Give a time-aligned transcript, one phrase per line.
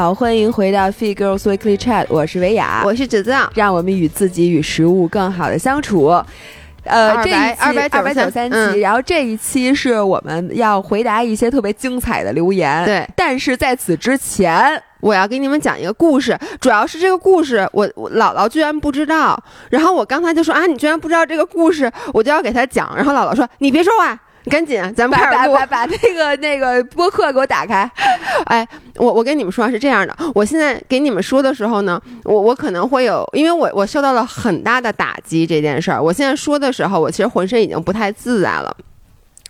[0.00, 6.06] 好，欢迎回到 Feed Girls Weekly Chat，我是维雅，我是芷藏，让我们与自己与食物更好的相处。
[6.84, 12.82] 呃，这一期二百二百九十三期，然后这一期是我们要回答一些特别精彩的留言。
[12.86, 24.18] 对，但是在此之前，我要给你们讲一个故事，主要是这个故事我我姥姥居然不知道，然后我刚才就说啊，你居然不知道这个故事，我就要给他讲，然后姥姥说你别说话。
[24.50, 27.90] 赶紧，咱们把把把那个那个播客给我打开。
[28.46, 36.02] 哎，我我跟你们说是这样的，我现在给你们说的时候呢，我我可能会有，因为我我受到了很大的打击这件事儿。
[36.02, 38.76] 我现在说的时候，我其实浑身已经不太自在了。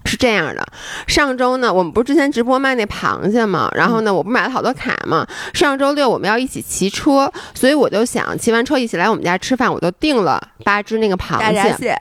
[0.07, 0.67] 是这样的，
[1.07, 3.71] 上周呢，我们不是之前直播卖那螃蟹嘛？
[3.77, 5.27] 然后呢，我不买了好多卡嘛？
[5.53, 11.39] 上周六我们要一起骑车，所以我就想骑完车一起来我们家吃饭，我就订了八只那个螃
[11.79, 11.95] 蟹。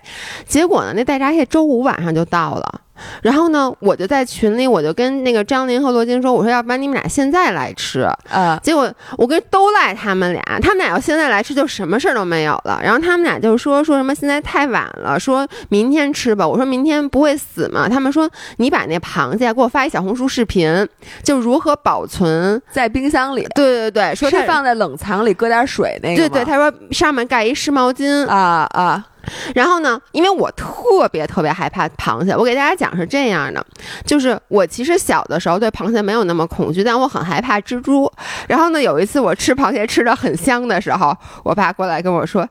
[0.47, 2.81] 结果呢，那大闸蟹周五晚上就到了。
[3.21, 12.79] 然后呢，我就在群里，我就跟那个张琳和罗京说：“我说，要不然你们俩现在来吃。”呃，结果我跟都赖他们俩，他们俩要现在来吃，就什么事儿都没有了。
[12.83, 16.47] 然后他们俩就说说什么现在太晚了，说明天吃吧。
[16.47, 17.87] 我说明天不会死吗？
[17.89, 20.87] 他们说你把那螃蟹给我发一小红书视频，
[21.23, 23.47] 就如何保存在冰箱里。
[23.55, 26.17] 对对对，说是放在冷藏里搁点水那个。
[26.17, 29.05] 对对，他说上面盖一湿毛巾啊啊。
[29.53, 33.65] 然后呢，因为我特别特别害怕螃蟹，我给大家讲是这样的，
[34.05, 38.11] 就是我其实小的时候对螃蟹没有那么恐惧，但我很害怕蜘蛛。
[38.47, 42.41] 然后呢，有一次我吃螃蟹吃的很香的时候，我爸过来跟我说：“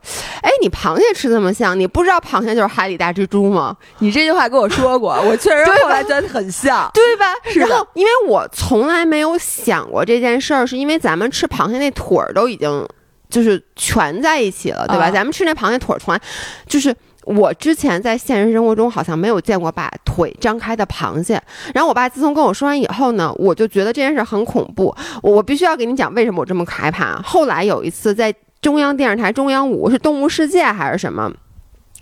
[0.43, 7.27] 哎，你螃蟹吃这么香，你不知道螃蟹就是海里大蜘蛛吗？”你这句话跟我说过，我确实后来觉得很像，对吧？
[7.57, 12.87] 然后，因为我从来没有想过这件事儿，是因为咱们吃螃蟹那腿儿都已经。
[13.29, 15.11] 就是全在一起了，对吧？
[15.11, 16.21] 咱们吃那螃蟹腿儿，从来
[16.67, 21.41] 就是我之前在现实生活中好像没有见过把腿张开的螃蟹。
[21.75, 24.95] 然后我爸自从跟我说完以后呢，我就觉得这件事很恐怖。
[25.23, 27.21] 我必须要给你讲为什么我这么害怕。
[27.23, 31.31] 后来有一次在中央电视台中央五是《动物世界》还是什么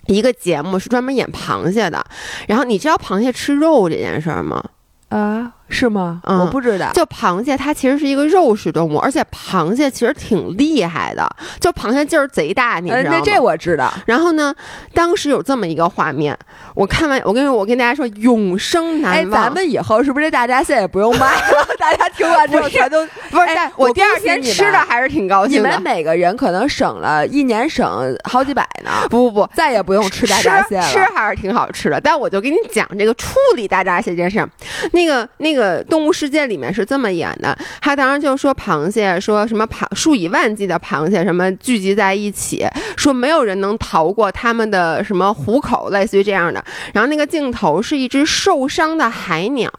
[0.06, 2.05] 一个节目，是专门演螃蟹的。
[2.47, 4.62] 然后你知道螃蟹吃肉这件事儿吗？
[5.09, 5.53] 啊。
[5.69, 6.21] 是吗？
[6.25, 6.91] 嗯我不知道。
[6.93, 11.28] 就螃蟹，它其实是一个肉食动物，而且螃蟹其实挺厉害的。
[11.60, 13.21] 就螃蟹劲儿贼大，你知道吗？
[13.25, 13.93] 这我知道。
[14.06, 14.54] 然后呢，
[14.94, 16.37] 当时有这么一个画面，
[16.75, 19.41] 我看完，我跟我跟大家说，永生难忘。
[19.41, 21.66] 哎，咱们以后是不是这大闸蟹也不用卖了？
[21.78, 23.47] 大家听完之后全都不是。
[23.77, 25.69] 我第二天吃的还是挺高兴的。
[25.69, 28.91] 你们每个人可能省了一年省好几百呢。
[29.09, 30.83] 不不不，再也不用吃大闸蟹了。
[30.83, 34.47] 吃还是挺好吃的，但我就给你讲这个处理大闸蟹这件事。
[34.93, 35.56] 那个那个
[35.89, 36.37] 动物世界。
[36.37, 46.62] 界里面是这么演的，他当时就说螃蟹，说什么螃数以万计的螃蟹什么聚集在一起，说没有人能逃过他们的什么虎口，类似于这样的。
[46.93, 49.71] 然后那个镜头是一只受伤的海鸟，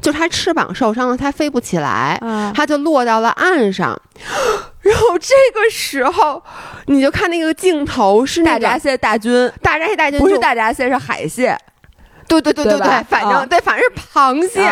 [0.00, 2.16] 就它翅膀受伤了，它飞不起来，
[2.54, 4.00] 它就落到了岸上。
[4.82, 6.40] 然后这个时候，
[6.86, 11.58] 你就看那个镜头是大闸蟹大军，大闸蟹大军不是大闸蟹是海蟹，
[12.28, 14.62] 对对对对对，反正对，反正是螃蟹。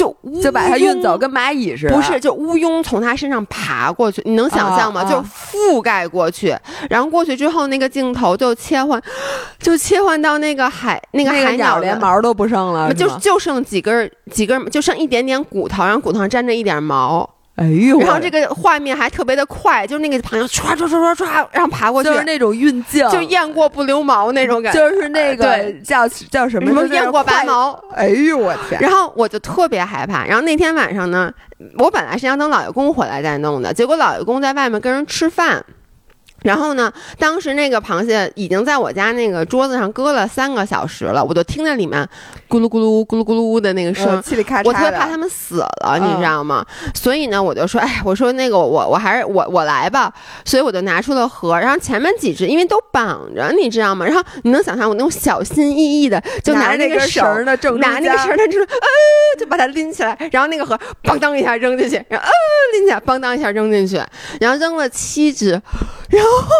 [0.00, 1.94] 就就把它运走，跟蚂蚁似的。
[1.94, 5.04] 不是，就乌庸从它身上爬过去，你能想象吗？
[5.04, 6.56] 就覆盖过去，
[6.88, 9.00] 然后过去之后，那个镜头就切换，
[9.58, 17.28] 就切换到那个海，那个海鸟连毛都不剩了，就就剩几根几根，就剩一点点骨头，然后骨头上沾着一点毛。
[17.60, 18.00] 哎呦！
[18.00, 26.86] 然后这个画面还特别的快，就是那个螃蟹唰唰唰唰唰，然后爬过去，就是那种运镜，就雁过不留毛那种感觉，就是那个叫叫什么？
[26.86, 27.78] 雁过拔毛。
[27.94, 28.80] 哎呦我天！
[28.80, 30.24] 然后我就特别害怕。
[30.24, 31.30] 然后那天晚上呢，
[31.76, 35.62] 我本来是想等老爷公回来再弄的，结果老爷公在外面跟人吃饭。
[36.42, 36.92] 然后呢？
[37.18, 42.02] 当时那个螃蟹已经在我家那个桌子上搁了三个小时了，我就听见里面
[42.48, 44.22] 咕噜咕噜咕噜咕噜的那个声，
[44.64, 46.64] 我特别怕它们死了，你知道吗？
[46.94, 50.12] 所以呢，我就说，哎，我说那个我我还是我我来吧。
[50.44, 54.06] 所以我就拿出了盒，然后前面几只因为都绑着，你知道吗？
[54.06, 64.00] 然后你能想象我那种小心翼翼的，就拿着那个绳儿的正拿那个绳儿，他就呃，就把它拎起来，然后那个盒邦当一下扔进去，然后呃拎起来邦当一下扔进去，
[64.40, 65.50] 然后扔了七只，
[66.08, 66.29] 然后。
[66.30, 66.54] 然后，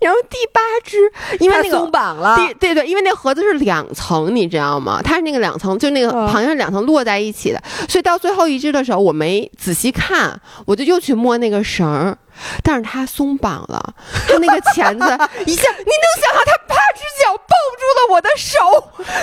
[0.00, 0.98] 然后第八只，
[1.40, 5.00] 因为那个松绑了，对对，因为那盒子是两层，你知道吗？
[5.02, 12.16] 它是那个两层，就那个螃蟹是两层摞在一起的，所以到最后一只的时候，我没仔细看，我就又去摸那个绳儿，
[12.62, 13.94] 但是它松绑了，
[14.28, 15.04] 它那个钳子
[15.46, 18.58] 一下，你能想象它八只脚抱住了我的手，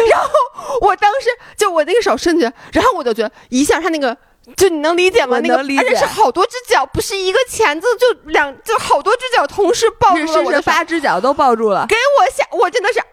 [0.10, 0.30] 然后
[0.82, 4.18] 我当时就我那个手伸去，然后我就觉得一下它那个。
[4.56, 5.40] 就你能理解吗？
[5.40, 13.06] 那个而且是好多只脚，不是一个钳子，就两就好多只脚同时抱住了 我的八只脚都抱住了，给我吓，我真的是啊，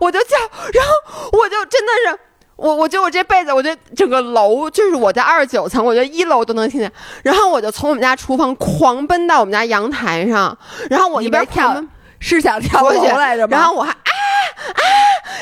[0.00, 2.18] 我就叫，然后我就真的是。
[2.56, 6.92] 我我觉得我这辈子，我觉得整个楼就是我在二十九层，我觉得一楼都能听见。
[7.24, 10.56] 然后我就从我们家厨房狂奔到我们家阳台上，
[10.88, 11.82] 然后我一边跳
[12.20, 13.56] 是想跳楼来着吗？
[13.58, 13.92] 然后我还
[14.56, 14.84] 啊啊，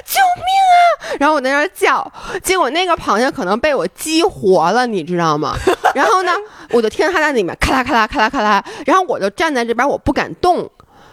[0.05, 1.17] 救命啊！
[1.19, 2.11] 然后我在那叫，
[2.43, 5.55] 结果那个螃蟹可能被我激活了，你知道吗？
[5.95, 6.33] 然后呢，
[6.71, 10.71] 我就听见它在里面咔啦咔啦咔啦咔啦，然后我就站在这边，我不敢动。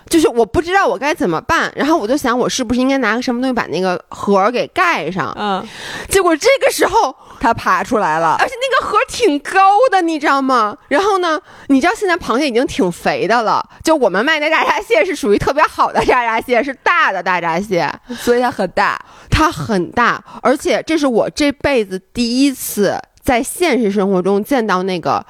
[0.09, 5.35] 就是我不知道我该怎么办，然后我就想我是不是应该拿个什么东西把那个盒儿给盖上？
[5.37, 5.61] 嗯，
[6.07, 10.77] 结果这个时候它爬出来了，而且那个盒挺高的，你知道吗？
[10.87, 18.99] 然后呢，你知道现在螃蟹已经挺肥的了，就我们卖那大闸蟹是属于特别好的大闸蟹，是大的大闸蟹，所以它很大，
[19.29, 25.25] 它很大，而且这是我这辈子第一次在现实生活中见到那个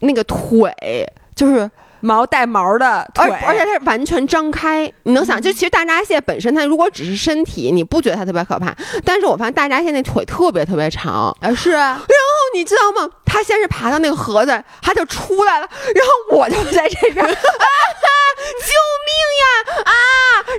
[0.00, 0.72] 那个腿，
[1.34, 1.70] 就是。
[2.02, 4.92] 毛带毛的腿，而且它是完全张开。
[5.04, 8.74] 你能想，就其实大闸蟹本身，它如果只是身体，你不觉得它特别可怕。
[9.04, 11.90] 但是我发现大闸蟹那腿特别特别长啊，是啊。
[11.90, 12.04] 然后
[12.54, 13.08] 你知道吗？
[13.24, 15.68] 它先是爬到那个盒子，它就出来了。
[15.94, 18.72] 然后我就在这边， 啊，救
[19.06, 19.92] 命呀啊！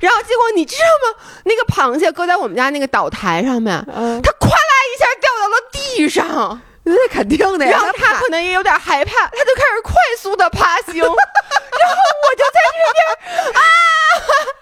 [0.01, 0.81] 然后结果你知道
[1.11, 1.15] 吗？
[1.43, 6.61] 那个螃蟹搁在我们家那个岛台上面，它咵啦一下掉到了地上。
[6.85, 13.61] 那肯定的呀，然后他可能也有点害怕，他就开始快速的爬行， 然后我就在这边啊，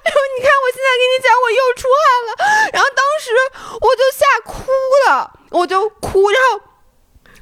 [0.03, 3.31] 然后你看我现在跟你讲，我又出汗了，然后当时
[3.81, 4.71] 我就吓哭
[5.07, 6.70] 了，我就哭，然后。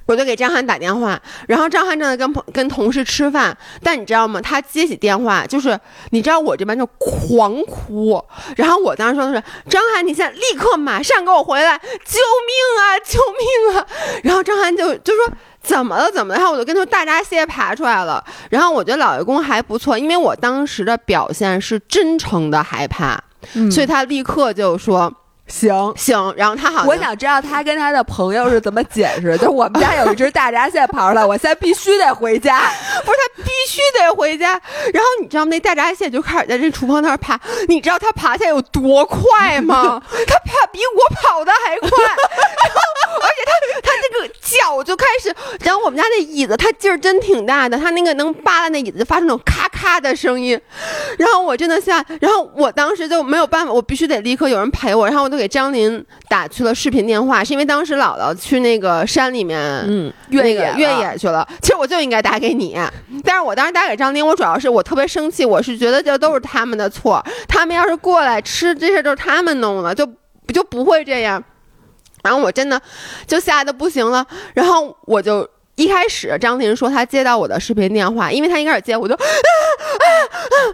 [0.10, 4.42] 我就给张翰打电话，然后张翰正在跟朋跟同事吃饭，但你知道吗？
[4.42, 5.80] 他接起电话，就是
[6.10, 8.20] 你知道我这边就狂哭，
[8.56, 13.86] 然后我当时说的是张翰，你现在立刻马上给我回来，救命啊，救命啊！
[14.24, 16.40] 然后张翰就就说怎么了怎么了？
[16.40, 23.24] 然后我就跟他说大闸蟹爬出来了，然后我觉得老爷公还不错，因为我当时的表现是真诚的害怕，
[23.72, 25.14] 所以他立刻就说。
[25.50, 29.38] 行行，然后他好，我想知道他跟他的朋友是怎么解释。
[29.38, 32.60] 就我们家有一只大闸蟹跑出来， 我现在必须得回家，
[33.04, 34.52] 不是他必须得回家。
[34.94, 40.02] 然后你知道那大闸蟹就开始在这厨房那儿爬，你知道它爬起来有多快吗？
[40.28, 45.36] 它爬比我跑的还快，然后而且它它那个脚就开始，
[45.66, 50.62] 然后我们家那椅子它劲儿真挺大的，它那个能扒拉那椅子发出那种咔咔的声音。
[51.18, 55.40] 然后我真的吓，然后我当时就没有办法，我必须得立刻有人陪我，然后我就。
[55.40, 59.58] 给张林打去了视频电话，是因为当时姥姥去那个山里面，
[59.88, 61.48] 嗯，越野越野去了。
[61.62, 62.78] 其实我就应该打给你，
[63.24, 70.06] 但是我当时打给张林，我主要是我特别生气，我是觉得这都是他们的错，他们要是过来吃这事都是他们弄的，就
[70.54, 71.42] 就不会这样。
[72.24, 72.82] 然后我真的
[73.28, 75.50] 就吓得不行了，然后我就。
[75.80, 79.18] 一开始张婷说她接到我的视频电话，因为她一开始接我就，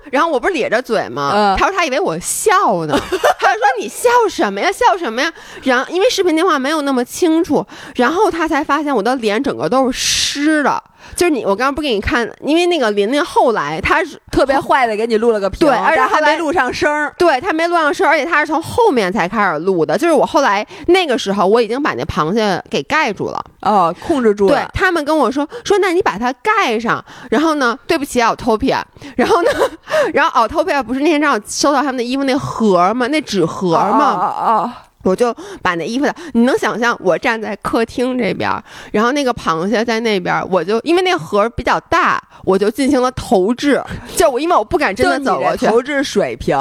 [0.10, 1.56] 然后我不是咧着嘴吗？
[1.60, 2.98] 他说她以为我笑呢，
[3.40, 4.72] 她说你笑什么呀？
[4.72, 5.32] 笑什么呀？
[5.62, 7.64] 然后因为视频电话没有那么清楚，
[7.96, 10.82] 然后她才发现我的脸整个都是湿的。
[11.16, 19.96] 就是你，我刚刚不给你看，因为那个琳琳后来她是特别坏的，给你录了个屏，对，而且还没录上声儿，对她没录上声儿，而且她是从后面才开始录的。
[19.96, 24.56] 就是我后来那个时候，我已经把那螃蟹给盖住了，哦，控制住了。
[24.56, 28.82] 对他他们跟我说说，那你把它盖上，然后呢，对不起，Autopia，
[29.18, 29.50] 然后呢，
[30.14, 33.06] 然后 Autopia 不是那天正好收到他们的衣服那盒吗？
[33.08, 34.14] 那纸盒吗？
[34.16, 34.72] 哦哦。
[35.06, 38.52] 我就把那衣服的，你能想象我站在客厅这边，
[38.92, 43.80] 然后那个螃蟹在那边，我就因为那盒比较大，我就进行了投掷，
[44.18, 46.58] 就我因为我不敢真的走过去，投掷水平，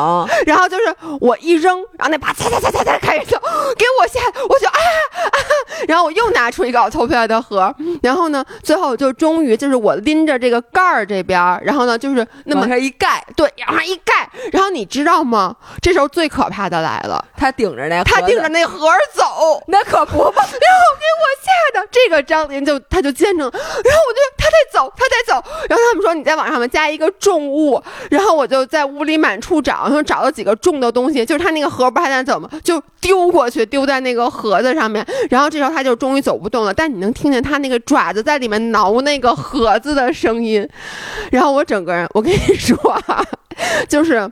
[0.47, 3.41] 然后就是我一扔，然后那把擦擦擦擦擦开始走，
[3.79, 5.37] 给我吓，我就啊啊，
[5.89, 15.57] 然后我又拿出一个我投出来的盒，然后呢，最后就终于就是我拎着这个盖儿这边，然后呢就是那么一盖，对，然后一盖，然后你知道吗？
[15.81, 18.34] 这时候最可怕的来了，他顶着那他顶。
[18.35, 20.33] 盯着那盒儿走， 那可不嘛！
[20.37, 25.35] 然后给我吓的，这个张林就他就坚持，然后我就他在走，他在走，
[25.69, 32.49] 然后他们说你在网上面加一个重物，然后我就在屋里满处找，然后找了几个重的东西，就是他那个盒不还在走吗？
[32.63, 40.69] 就丢过去，丢在那个盒子上面，然后这时候他就终于走不动了，但你能听见他那个爪子在里面挠那个盒子的声音，
[41.31, 42.77] 然后我整个人，我跟你说，
[43.89, 44.31] 就是。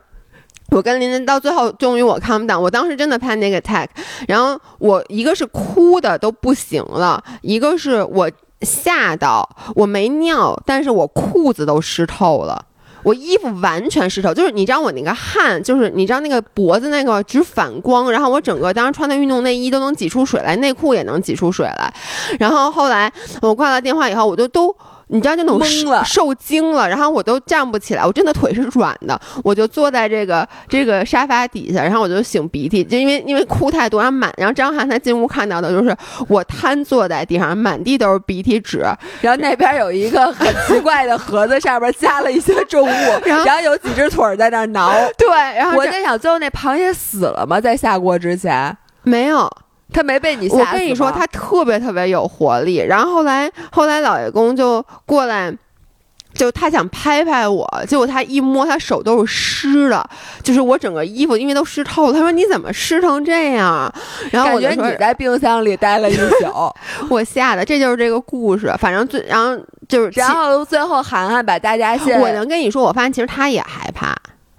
[0.71, 3.87] 我跟林林到最后，终于我看不 n 我当时真的 panic attack，
[4.27, 8.31] 然后我一个是哭的都不行了，一个是我
[8.63, 12.65] 吓到我没尿，但是我裤子都湿透了，
[13.03, 21.93] 我衣服完全湿透，就是你知道我那个汗，就是你知道那个脖子那个直反光，然后我整个当时穿的运动内衣都能挤出水来，内裤也能挤出水来，
[22.39, 24.75] 然后后来我挂了电话以后，我就都。
[25.13, 35.95] 你知道就那种受惊了，然后我都站不起来，我真的腿是软的，我就坐在这个这个沙发底下，然后我就擤鼻涕，就因为因为哭太多，然后满，然后张翰他进屋看到的就是
[36.29, 38.79] 我瘫坐在地上，满地都是鼻涕纸，
[39.21, 44.93] 然后那边有一个很奇怪的盒子，上面加了一些重物， 然后然后有几只腿儿在那儿挠。
[45.19, 47.61] 对，然后我在想，最后那螃蟹死了吗？
[47.61, 49.51] 在下锅之前，没有。
[49.93, 52.77] 它没被你吓死我跟你说，他特别特别有活力。
[52.79, 55.53] 然后后来后来老爷公就过来。
[56.35, 60.03] 就他想拍拍我，结果他一摸，他手都是湿的，
[60.43, 62.13] 就是我整个衣服因为都湿透了。
[62.15, 63.93] 他说：“你怎么湿成这样？”
[64.33, 66.25] 然后我觉得你在冰箱里待了一宿，
[67.11, 68.75] 我吓的，这就是这个故事。
[68.79, 73.92] 反正最然后就是，然后最后涵涵把大家吓，我能跟你说，我发现其实他也害怕，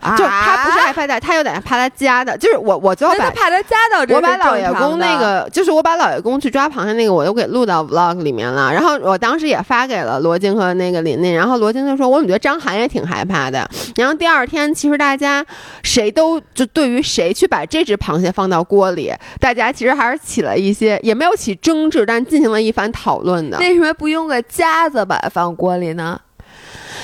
[0.03, 8.71] 啊就他不是害怕的，他有点怕他家的，就是我我最后把他怕他夹到这，我把老爷公那个，就是我把老爷公去抓螃蟹那个，我都给录到 vlog 里面了。
[8.73, 13.67] 然后我当时也发给了罗京和那个琳琳，然后罗京就说，我怎么觉得张涵也挺害怕的。
[13.95, 15.45] 然后第二天，其实大家
[15.83, 23.57] 谁都就对于谁去把这只螃蟹放到锅里，大家其实还是起了一些，也没有起争执，但进行了一番讨论的。
[23.59, 26.19] 为什么不用个夹子把它放锅里呢？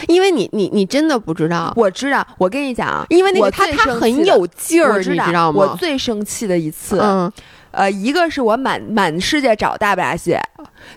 [0.08, 5.60] 因为你你你真的不知道，我知道，我跟你讲，因为那个它它最生气的很有劲儿，你知道道吗？
[5.72, 7.32] 我最生气的一次，嗯
[7.72, 10.42] 呃，一个是我满满世界找大闸蟹，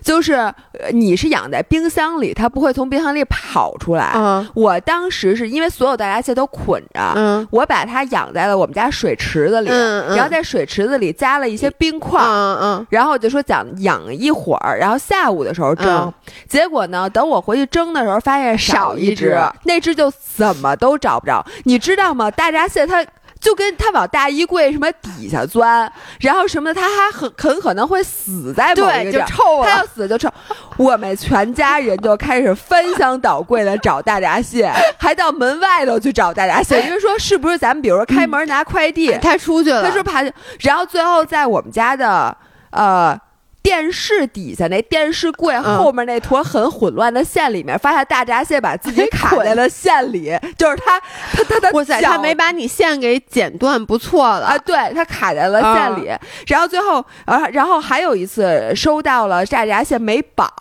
[0.01, 4.11] 就是呃你是养在冰箱里，它不会从冰箱里跑出来。
[4.15, 12.21] 嗯我当时是因为所有大闸蟹都捆着，嗯我把它养在了我们家水池子里，嗯嗯然后在水池子里加了一些冰块。
[12.21, 15.87] 嗯嗯然后我就说讲养一会儿，然后下午的时候蒸。
[15.87, 16.13] 嗯
[16.47, 21.43] 结果呢，等我回去蒸的时候，发现少一只，那只就怎么都找不着。
[21.65, 22.29] 你知道吗？
[22.31, 23.03] 大闸蟹它。
[23.43, 29.27] 就跟他往大衣柜什么底下钻，然后什么的，他还很很可能会死在某一个地儿。
[29.27, 29.85] 臭了它要。
[29.85, 30.29] 死就臭，
[30.77, 40.23] 我们全家人就开始翻箱倒柜的找大闸蟹， 还到门外头去找大闸蟹，因为说是不是咱们比如说开门拿快递，他出去了，他说爬，
[40.61, 42.35] 然后最后在我们家的
[42.71, 43.19] 呃
[43.63, 50.99] 电视底下那电视柜嗯后面那坨很混乱的线里面，发现大闸蟹把自己卡在了线里， 就是他
[51.31, 54.47] 他他的哇塞，脚他没把你线给剪断，不错了。
[54.47, 56.11] 啊，对，它卡在了线里，
[56.47, 60.51] 然后最后，啊，然后还有一次收到了大闸蟹没绑，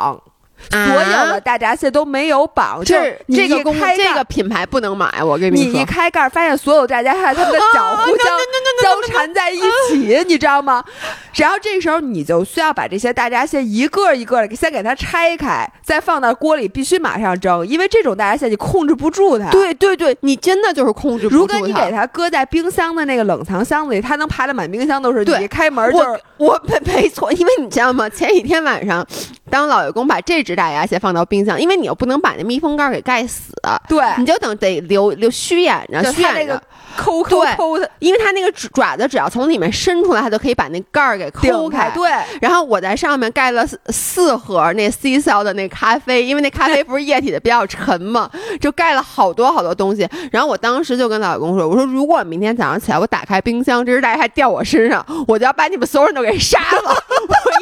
[0.71, 3.65] 所有的大闸蟹都没有绑，就这是你这个
[3.97, 5.85] 这个品牌不能买，我跟你说你一。
[5.85, 8.39] 开盖儿，发现所有大闸蟹它们的脚互相
[8.83, 10.83] 交缠在一起，你知道吗？
[11.35, 19.51] 然后这时候你就需要把这些大闸蟹一个一个的先给它拆开，再放到锅里，必须马上蒸，因为这种大闸蟹你控制不住它。。
[19.51, 25.25] 对对对，你真的就是控制不住如果你给它搁在冰箱的那个冷藏箱子里，它能爬得满冰箱都是。
[25.25, 28.09] 对你一开门就是我我没没错，因为你知道吗？
[28.09, 29.07] 前几天晚上，
[29.49, 33.53] 当老爷公把这只大闸蟹放到冰箱，因为你又不能把那密封盖给盖死，
[33.89, 36.61] 对，你就等得留留虚掩着，就虚掩着。
[36.97, 48.31] 抠抠抠的因为它那个爪爪子只要从里面伸出来，它就可以把那盖儿给抠开，对，然后我在上面盖了四四盒那 C 消的那咖啡，因为那咖啡不是液体的比较沉嘛，
[48.61, 50.09] 就盖了好多好多东西。
[50.31, 57.05] 然后我当时就跟老公说：“我说如果明天早上起来我打开冰箱，这只大家还掉我身上，我就要把你们所有人都给杀了。”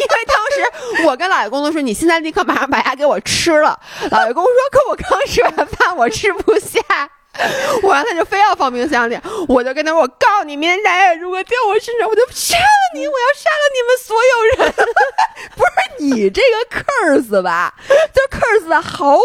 [0.01, 3.79] 因为当时我跟老爷公都说：“你现在立刻马上把它给我吃了。”
[4.11, 6.81] 老爷公说：“可我刚吃完饭，我吃不下。”
[7.82, 9.18] 我让他就非要放冰箱里，
[9.49, 13.06] 我就跟他说：“我告诉你，明天大家如果掉我身上，我就杀了你！
[13.06, 14.73] 我要杀了你们所有人！”
[15.56, 17.75] 不是你这个 curse 吧？
[17.88, 19.23] 就 curse 的毫无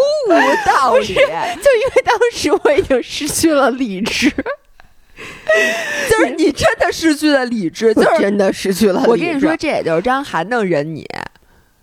[0.66, 4.30] 道理，就因为当时我已经失去了理智，
[6.08, 8.20] 就是你真的失去了理智，就是。
[8.20, 9.10] 真的失去了理智。
[9.10, 11.06] 我跟你说，，这也就是张涵能忍你。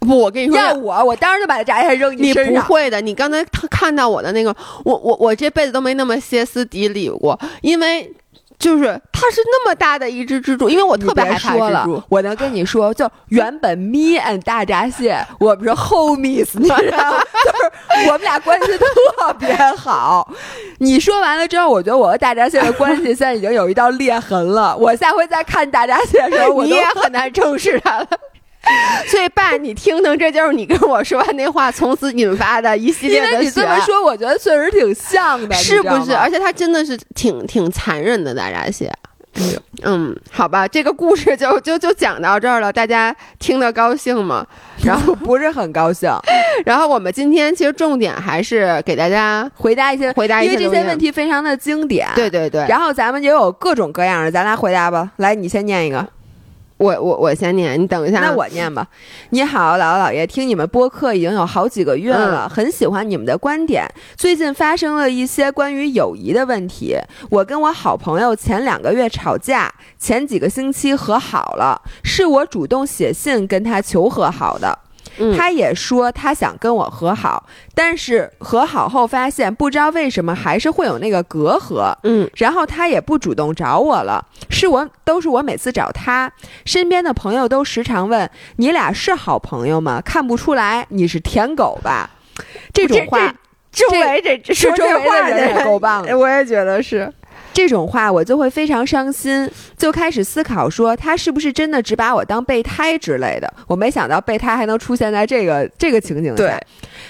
[0.03, 2.53] 不，我跟你说，要我，我当时就把炸蟹扔你身上。
[2.53, 2.99] 你不会的。
[3.01, 8.11] 你刚才他看到我的那个，我我我这辈子都没那么歇斯底里过，因为
[8.59, 17.19] 就是它是那么大的一只蜘蛛，因为我特别害怕蜘蛛。，我能跟你说，就原本 me and 大闸蟹，我们是 homies，你知道吗？
[17.43, 20.31] 就是我们俩关系特别好。
[20.79, 24.75] 你说完了之后，我觉得我和大闸蟹的关系现在已经有一道裂痕了。
[24.77, 28.07] 我下回再看大闸蟹的时候，我也很难正视它了。
[29.07, 36.15] 所以爸，你听听，这就是你跟我说完那话，从此引发的一系列的因为你这么说，我觉得确实挺像的，是不是？
[36.15, 38.91] 而且他真的是挺挺残忍的大闸蟹。
[39.81, 44.45] 嗯，好吧，这个故事就 就就讲到这儿了，大家听得高兴吗？
[44.85, 46.09] 然后，不是很高兴。
[46.65, 52.07] 然后我们今天其实重点还是给大家回答一些，回答一因为这些问题非常的经典。
[52.15, 55.11] 对对对，然后咱们也有各种各样的，咱来回答吧。
[55.17, 56.07] 来，你先念一个。
[56.83, 58.19] 我我我先念，你等一下。
[58.19, 58.85] 那我念吧。
[59.29, 63.87] 你好，姥姥姥爷，听你们播客已经有好几个月了，很喜欢你们的观点。
[64.17, 66.97] 最近发生了一些关于友谊的问题，
[67.29, 74.77] 我跟我好朋友前两个月吵架，前几个星期和好了，是我主动写信跟他求和好的。
[75.37, 81.93] 他也说他想跟我和好，但是和好后发现不知道为什么还是会有那个隔阂。
[82.03, 86.31] 嗯，然后他也不主动找我了，是我都是我每次找他，
[86.65, 90.01] 身边的朋友都时常问你俩是好朋友吗？
[90.01, 92.09] 看不出来你是舔狗吧？
[92.73, 93.33] 这种话，
[93.71, 97.11] 周围这是周围的人也够棒，我也觉得是。
[97.53, 103.53] 这种话我就会非常伤心，就开始思考说他是不是真的只把我当备胎之类的。
[103.67, 106.35] 我没想到备胎还能出现在这个这个情景下。
[106.35, 106.59] 对，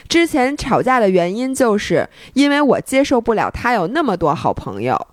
[0.10, 5.08] 之前吵架的原因就是因为我接受不了他有那么多好朋友，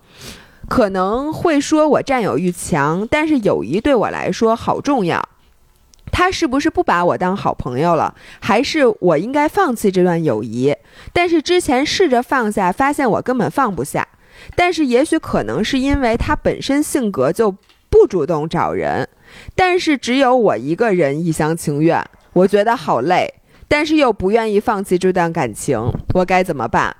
[0.67, 5.25] 可能会说我占有欲强，但是友谊对我来说好重要。
[6.11, 8.13] 他是不是不把我当好朋友了？
[8.41, 10.75] 还是我应该放弃这段友谊？
[11.13, 14.05] 但是之前试着放下，发现我根本放不下。
[14.55, 17.51] 但是也许可能是因为他本身性格就
[17.89, 19.07] 不主动找人，
[19.55, 23.33] 但是只有我一个人一厢情愿，我觉得好累，
[23.67, 25.79] 但是又不愿意放弃这段感情，
[26.13, 26.95] 我该怎么办？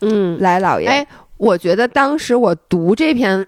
[0.00, 3.46] 嗯，来，老爷，哎，我觉得当时我读这篇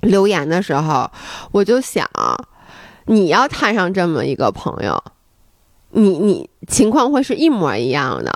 [0.00, 1.10] 留言的时候，
[1.52, 2.08] 我就想，
[3.06, 5.02] 你要摊上这么一个朋友，
[5.90, 8.32] 你你情况会是一模一样的，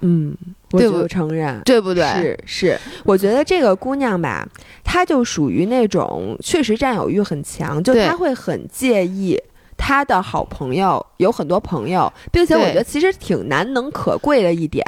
[0.00, 0.36] 嗯。
[0.72, 2.04] 我就承认，对不对？
[2.04, 4.46] 是是，我觉得这个姑娘吧，
[4.82, 9.40] 她就属于那种确实占有欲很强，就她会很介意
[9.76, 14.84] 她的好朋友有很多朋友，并且我觉得其实挺难能可贵的一点，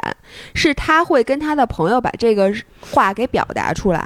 [0.53, 4.05] 是她会跟她的朋友把这个话给表达出来。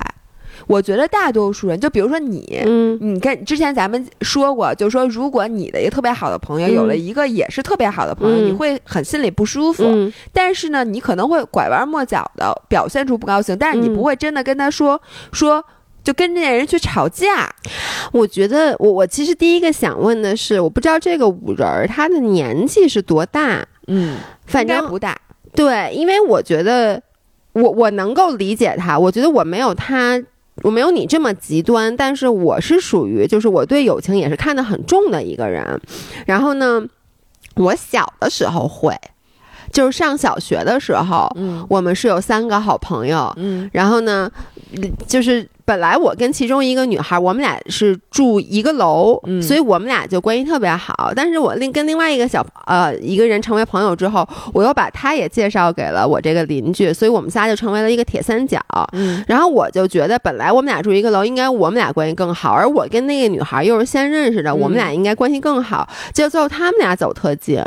[0.68, 9.84] 我觉得大多数人，就比如说你，嗯，你跟之前咱们说过，就是说，如果你的一个特别好的朋友有了一个也是特别好的朋友，你会很心里不舒服。
[10.34, 15.02] 但是呢，你可能会拐弯抹角的表现出不高兴，但是你不会真的跟他说
[15.32, 15.64] 说，
[16.04, 17.54] 就跟那人去吵架。
[18.12, 23.66] 我觉得，我我其实第一个想问的是，我不知道这个五人儿他的年纪是多大？
[23.88, 25.18] 嗯，反正不大。
[25.54, 27.02] 对，因为我觉得
[27.54, 30.22] 我我能够理解他，我觉得我没有他。
[30.64, 35.80] 我没有你这么极端，但是我是属于就是我对友情也是看得很重的一个人。
[36.26, 36.82] 然后呢，
[37.56, 38.96] 我小的时候会，
[39.72, 44.32] 就是上小学的时候，嗯，我们是有三个好朋友，嗯，然后呢，
[45.08, 45.48] 就是。
[45.70, 51.14] 本来我跟其中一个女孩，我们俩是住一个楼，所以我们俩就关系特别好。
[51.16, 58.60] 但是我另跟另外一个小呃一个人成为朋友之后，我又把他也介绍给了我这个邻居，所以我们仨就成为了一个铁三角。
[58.94, 65.88] 嗯，然后我就觉得，本来我们俩住一个楼，应该我们俩关系更好，而我跟那个女孩又是先认识的，我们俩应该关系更好。
[66.12, 67.64] 结果最后他们俩走特近。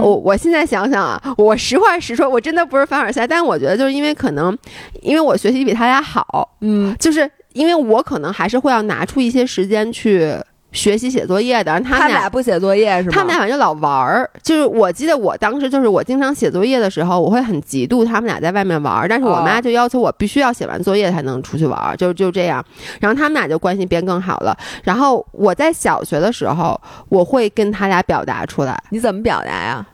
[0.00, 4.58] 我我现在想想啊，我实话实说，我真的不是凡尔赛，但我觉得就是因为可能，
[5.02, 7.30] 因为我学习比他俩好，嗯，就是。
[7.54, 10.36] 因为我可能还是会要拿出一些时间去
[10.72, 13.12] 学习写作业的，他们俩不写作业是吗？
[13.14, 14.28] 他们俩反正就老玩儿。
[14.42, 22.64] 就是我记得我当时就是我经常写作业的时候，我会很嫉妒他们俩在外面玩儿，但是我妈就要求我必须要写完作业才能出去玩儿，就就这样。
[23.00, 24.56] 然后他们俩就关系变更好了。
[24.82, 28.76] 然后我在小学的时候，我会跟他俩表达出来。
[28.90, 29.86] 你怎么表达呀？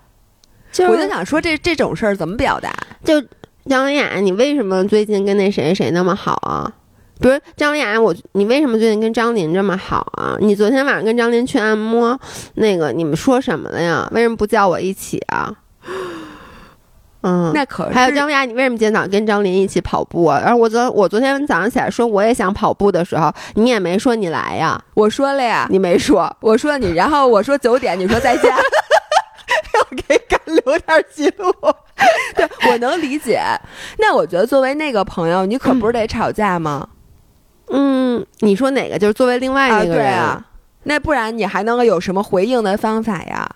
[0.72, 2.72] 就我就想说这这种事儿怎么表达？
[3.04, 3.22] 就
[3.68, 6.72] 张雅，你为什么最近跟那谁谁那么好啊？
[7.20, 10.36] 比如张雅，我你为什么最近跟张琳这么好啊？
[10.40, 12.18] 你昨天晚上跟张琳去按摩，
[12.54, 14.08] 那个你们说什么了呀？
[14.12, 15.52] 为什么不叫我一起啊？
[17.22, 20.40] 嗯，那可还有张雅，你为什么今天早上跟张琳一起跑步啊？
[20.40, 24.82] 然后我昨我昨天早上起来说我也想跑步的时候，你也没说你来呀？
[24.94, 28.50] 我说了呀，你没说，我说你，然后我说九点，你说再见，
[29.74, 31.54] 要给赶留点记录。
[32.34, 33.42] 对我能理解。
[33.98, 36.88] 那我觉得作为那个朋友，你可不是得吵架吗？
[36.88, 36.99] 嗯，
[38.40, 38.98] 你说哪个？
[38.98, 40.44] 就是作为另外一个人啊？
[40.84, 43.48] 那不然你还能够有什么回应的方法呀？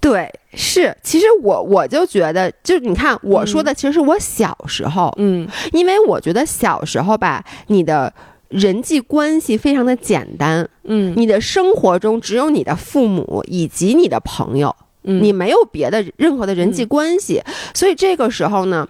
[0.00, 0.94] 对，是。
[1.02, 8.12] 其实我我就觉得，就你看我说的，其实是我小时候，嗯，因为我觉得小时候吧，你的
[8.48, 18.86] 人际关系非常的简单，嗯，你的生活中只有你的父母以及你的朋友，嗯，你没有别的任何的人际关系，所以这个时候呢。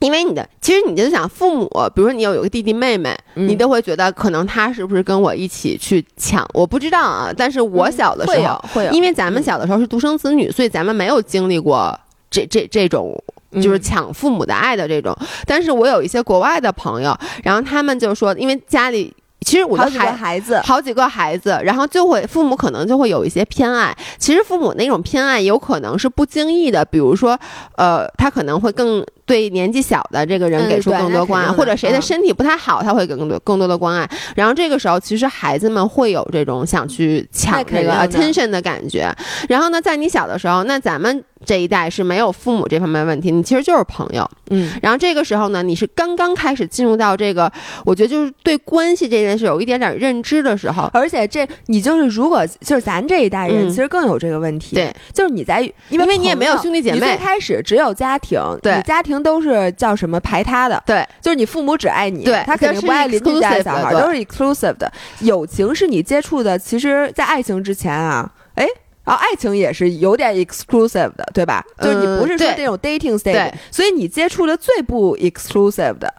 [0.00, 6.46] 因为你的，其实你就想父母，比如说你有有个弟弟妹妹，你都会觉得可能他是不是跟我一起去抢？
[6.54, 7.30] 我不知道啊。
[7.36, 11.98] 但是我小的时候，会有，因为咱们小的时候是独生子女，所以咱们没有经历过
[12.30, 13.14] 这这这种
[13.62, 15.16] 就是抢父母的爱的这种。
[15.46, 23.96] 但是我有一些国外的朋友，然后他们就说，因为家里其实我觉好几个得孩孩子，好几个孩子，然后就会父母可能就会有一些偏爱。
[24.18, 27.38] 其实父母那种偏爱有可能是不经意的，比如说，
[27.76, 34.10] 呃，他可能会更对年纪小的这个人嗯给出更多关爱，或者谁的嗯身体不太好，他会给更多更多的关爱。
[34.34, 39.08] 然后这个时候，其实孩子们会有这种想去抢这个 attention 的感觉。
[39.48, 44.28] 然后呢，在你小的时候，那咱们这一代是没有父母这方面问题，你其实就是朋友。
[44.50, 47.50] 嗯，然后这个时候呢，你是刚刚开始进入到这个，
[47.84, 50.90] 我觉得就是对关系这件事有一点点认知的时候。
[50.92, 64.90] 而且这你就是如果就是咱这一代人，嗯其实更有这个问题，对，就是你在因因为你也没有兄弟姐妹你最开始只有家庭，对家庭都是叫什么排他的，对，就是你父母只爱你，对他肯定不爱邻居家的小孩，都是 exclusive 的。
[65.20, 68.66] 友情是你接触的，其实，在爱情之前啊，哎。
[69.02, 71.64] 然后爱情也是有点 exclusive 的，对吧？
[71.80, 76.14] 就是你不是说这种 dating stage，对所以你接触的最不 exclusive 的、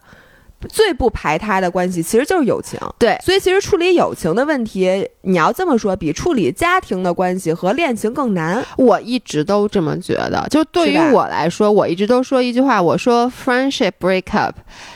[0.69, 2.79] 最不排他的关系，其实就是友情。
[2.99, 8.63] 对所以其实处理友情的问题，你要这么说，比处理家庭的关系和恋情更难。
[8.77, 10.45] 我一直都这么觉得。
[10.49, 14.53] 就对于我来说，我一直都说一句话，我说 friendship breakup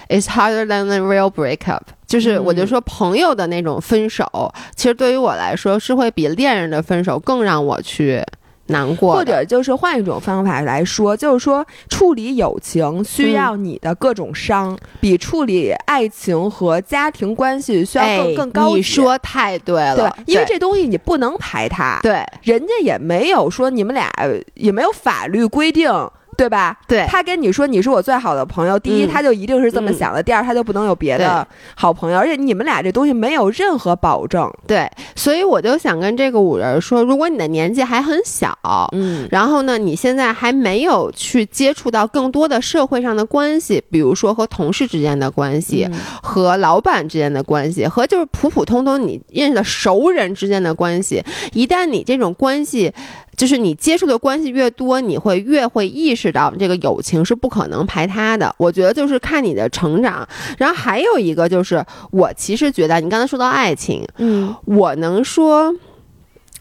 [0.09, 1.81] is harder than the real breakup。
[2.07, 8.23] 就是嗯我就说朋友的那种分手，其实对于我来说是会比恋人的分手更让我去
[8.67, 18.75] 难过，或者就是换一种方法来说，就是说处理友情需要你的各种伤，比处理爱情和家庭关系需要更、哎更高级。
[18.75, 24.11] 你说太对了，因为这东西你不能排他，对人家也没有说你们俩
[24.55, 25.91] 也没有法律规定。
[26.37, 26.77] 对吧？
[26.87, 34.51] 对他跟你说你是我最好的朋友，第一，嗯他就一定是这么想的；第二，他就不能有别的好朋友，而且你们俩这东西没有任何保证。
[34.67, 38.57] 对，所以我就想跟这个五人说，如果你的年纪还很小，
[38.93, 51.23] 嗯，然后呢，你现在还没有去接触到更多的社会上的关系，比如说和同事之间的关系，嗯和老板之间的关系，和就是普普通通你认识的熟人之间的关系。
[51.53, 52.91] 一旦你这种关系，
[53.35, 58.53] 就是你接触的关系越多，你会越会意识到这个友情是不可能排他的。
[58.57, 60.27] 我觉得就是看你的成长。
[60.57, 65.75] 然后还有一个就是，我其实觉得你刚才说到爱情，嗯我能说，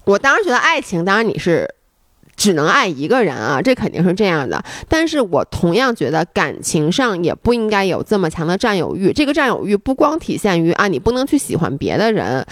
[0.05, 1.73] 我当时觉得爱情，当然你是
[2.35, 4.65] 只能爱一个人啊，这肯定是这样的。
[4.89, 9.13] 但是我同样觉得感情上也不应该有这么强的占有欲。
[9.13, 12.45] 这个占有欲不光体现于啊，你不能去喜欢别的人，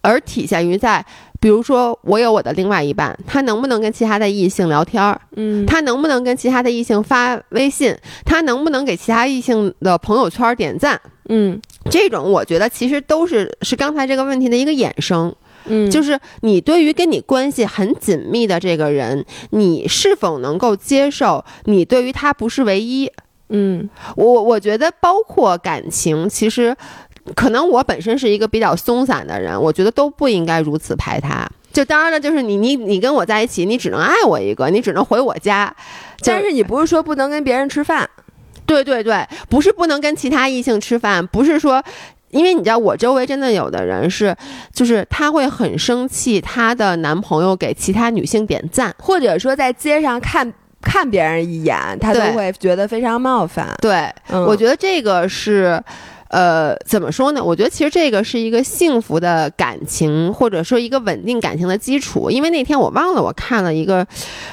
[0.00, 1.06] 而体现于在。
[1.40, 5.20] 比如说，我有我的另外一半，他能不能跟其他的异性聊天儿？
[5.36, 7.96] 嗯，他能不能跟其他的异性发微信？
[8.24, 11.00] 他能不能给其他异性的朋友圈点赞？
[11.30, 15.34] 嗯这种我觉得其实都是是刚才这个问题的一个衍生。
[15.70, 23.10] 嗯，就是是你对于跟你关系很紧密的这个人，你是否能够接受你对于他不是唯一？
[23.50, 26.74] 嗯我我觉得包括感情，其实
[27.34, 31.48] 可能我本身是一个比较松散的人，我觉得都不应该如此排他。
[31.72, 35.74] 就当然了，就是你你你跟我在一起，你只能爱我一个，你只能回我家。
[36.24, 38.08] 但是你不是说不能跟别人吃饭？
[38.66, 41.82] 对对对，不是不能跟其他异性吃饭，不是说。
[42.30, 44.36] 因为你知道，我周围真的有的人是，
[44.70, 53.74] 就是他会很生气，她的男朋友给其他女性点赞，或者说在街上看看别人一眼，他都会觉得非常冒犯。
[53.80, 55.82] 对，嗯我觉得这个是，
[56.28, 57.42] 呃，怎么说呢？
[57.42, 62.30] 我觉得其实这个是一个幸福的感情，或者说一个稳定感情的基础。
[62.30, 64.06] 因为那天我忘了我看了一个，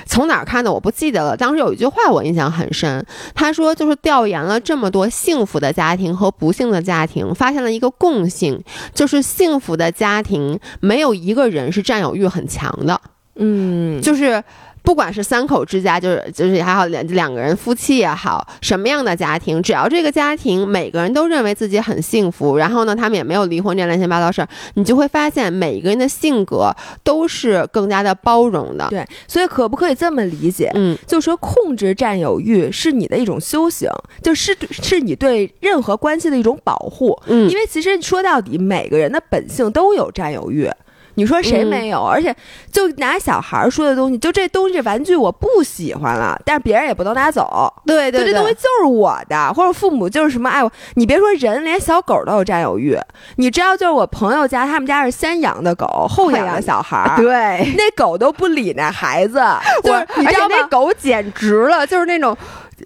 [0.05, 1.35] 从哪儿看的我不记得了。
[1.35, 13.01] 当时有一句话我印象很深，他说就是调研了这么多幸福的家庭和不幸的家庭，发现了一个共性，就是幸福的家庭没有一个人是占有欲很强的。
[13.35, 14.41] 嗯，就是
[14.85, 28.87] 不管是三口之家，就是就是还好两两个人夫妻也好，什么样的家庭，只要这个家庭每个人都认为自己很幸福，然后呢，他们也没有离婚这乱七八糟事儿，你就会发现每一个人的性格都是更加的包容的。
[28.89, 30.71] 对，所以可不可以这么理解？
[30.75, 33.89] 嗯，就说控制占有欲是你的一种修行，
[34.21, 37.19] 就是是你对任何关系的一种保护。
[37.25, 40.69] 嗯因为其实说到底，每个人的本性都有占有欲。
[41.15, 42.03] 你说谁嗯没有？
[42.03, 42.33] 而且
[42.71, 47.73] 就拿小孩儿说的东西，就这东西玩具我不喜欢了，但是别人也不能拿走。
[47.85, 50.71] 对对对这东西就是我的，或者父母就是什么爱我。
[50.95, 52.97] 你别说人，连小狗都有占有欲。
[53.37, 57.17] 你知道，就是我朋友家，他们家是先养的狗，后养的小孩儿。
[57.17, 57.73] 对。
[57.77, 59.41] 那狗都不理那孩子，
[59.83, 60.67] 就是我你知道吗那？
[60.67, 62.35] 狗简直了，就是那种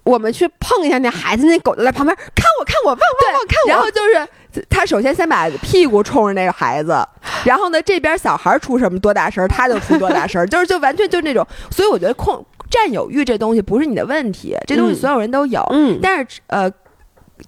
[0.04, 3.70] 我们去碰一下那孩子，那狗就在旁边看我看我，汪汪汪看我。
[3.70, 4.28] 然后就是
[4.70, 6.98] 他首先先把屁股冲着那个孩子，
[7.46, 11.46] 然后呢这边小孩出什么多大声儿，他就出多大声儿，就是就完全就那种。
[11.70, 15.66] 所以我觉得控占有欲这东西不是你的问题，这东西嗯所有人都有。
[15.72, 16.72] 嗯，但是呃，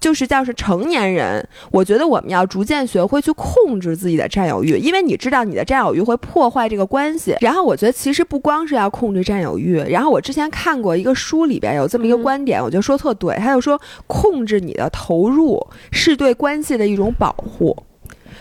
[0.00, 7.36] 就是叫是成年人，我觉得我们要逐渐学会去控制自己的占有欲，因为你知道你的占有欲会破坏这个关系。
[7.40, 17.76] 然后我觉得其实不光是要控制占有欲，然后我之前看过一个书里边有这么一个观点，我觉得说特对，他就说控制你的投入是对关系的一种保护。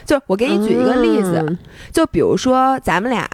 [0.06, 1.58] 就我给你举一个例子，
[1.92, 3.28] 就比如说咱们俩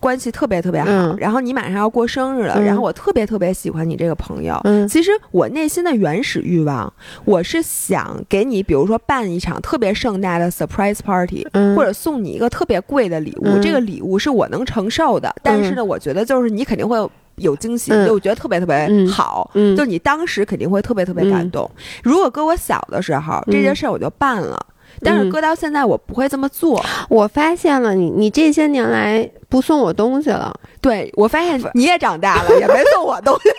[0.00, 4.58] 关系特别特别好，然后你马上要过生日了，然后我特别特别喜欢你这个朋友。
[4.88, 6.90] 其实我内心的原始欲望，
[7.24, 13.60] 我是想给你，比如说办一场特别盛大的 surprise party，或者送你一个特别贵的礼物。
[13.62, 16.96] 这个礼物是我能承受的，但是呢，我觉得就是你肯定会
[17.36, 21.70] 有惊喜，就我觉得特别特别好，就你当时肯定会特别特别感动。
[22.02, 24.66] 如果搁我小的时候，这件事我就办了。
[25.00, 26.84] 但是搁到现在，我不会这么做。
[27.08, 30.54] 我发现了你，你这些年来不送我东西了。
[30.80, 33.50] 对，我发现你也长大了，也没送我东西。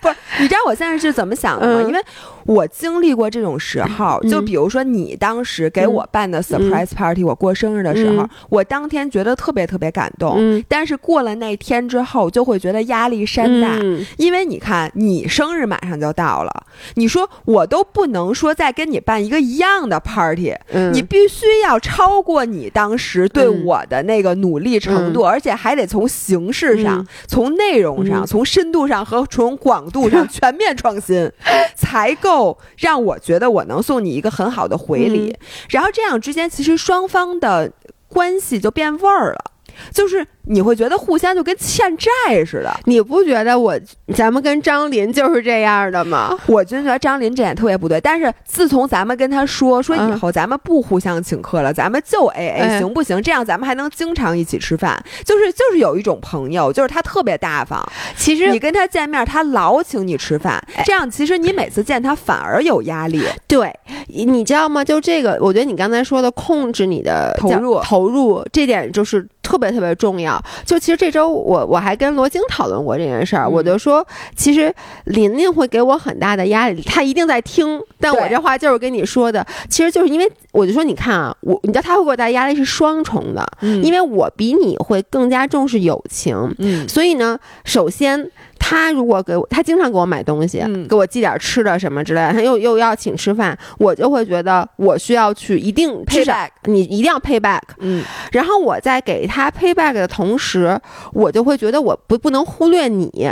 [0.00, 1.82] 不是，你知道我现在是怎么想的吗？
[1.88, 2.00] 因为。
[2.46, 10.62] 我经历过这种时候，就比如说你当时给我办的 surprise party，我过生日的时候，我当天觉得特别特别感动。
[10.68, 13.76] 但是过了那天之后，就会觉得压力山大，
[14.16, 20.54] 因为你看，你生日马上就到了，你说我都不能说再跟你办一个一样的 party，
[20.92, 31.30] 你必须要超过你当时对我的那个努力程度，而且还得从形式上、从内容上、从深度上和从广度上全面创新，
[31.76, 32.56] 才够。
[32.76, 35.36] 让我觉得我能送你一个很好的回礼，
[35.70, 37.70] 然后这样之间其实双方的
[38.08, 39.52] 关系就变味儿了，
[39.92, 40.26] 就是。
[40.48, 43.76] 你会觉得互相就跟欠债似的，你不觉得我
[44.14, 46.38] 咱们跟张林就是这样的吗？
[46.46, 48.00] 我真觉得张林这点特别不对。
[48.00, 53.20] 但是自从咱们跟他说说以后咱们不互相请客了，咱们就 A A 行不行？
[53.20, 55.04] 这样咱们还能经常一起吃饭。
[55.24, 57.84] 就是就是有一种朋友，就是他特别大方。
[58.16, 63.20] 其实你跟他见面，他老请你吃饭，这样其实你每次见他反而有压力。
[63.48, 63.74] 对，
[64.06, 64.84] 你知道吗？
[64.84, 70.42] 就这个，我觉得你刚才说的控制你的投入投入这点就是特别特别重要。
[70.64, 74.04] 就其实这周我我还跟罗京讨论过这件事儿，我就说，
[74.34, 88.28] 其实琳琳会给我很大的压力，她一定在听，但我这话就是跟你说的，其实就是因为我就说，你看啊，我你知道他会给我带压力是双重的，因为我比你会更加重视友情，嗯，所以呢，首先。
[88.68, 100.76] 他如果给我，他经常给我买东西，给我寄点吃的什么之类的，他又又要请吃饭，我就会觉得我需要去一定 pay back，你一定要 pay back，嗯，然后我在给他 pay back 的同时，
[101.12, 103.30] 我就会觉得我不不能忽略你，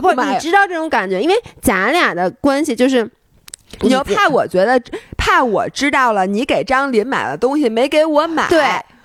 [0.00, 3.06] 不，你知道这种感觉，因为咱俩的关系就是，
[3.82, 4.80] 你就怕我觉得
[5.18, 8.58] 怕我知道了，你给张林买了东西没给我买，对。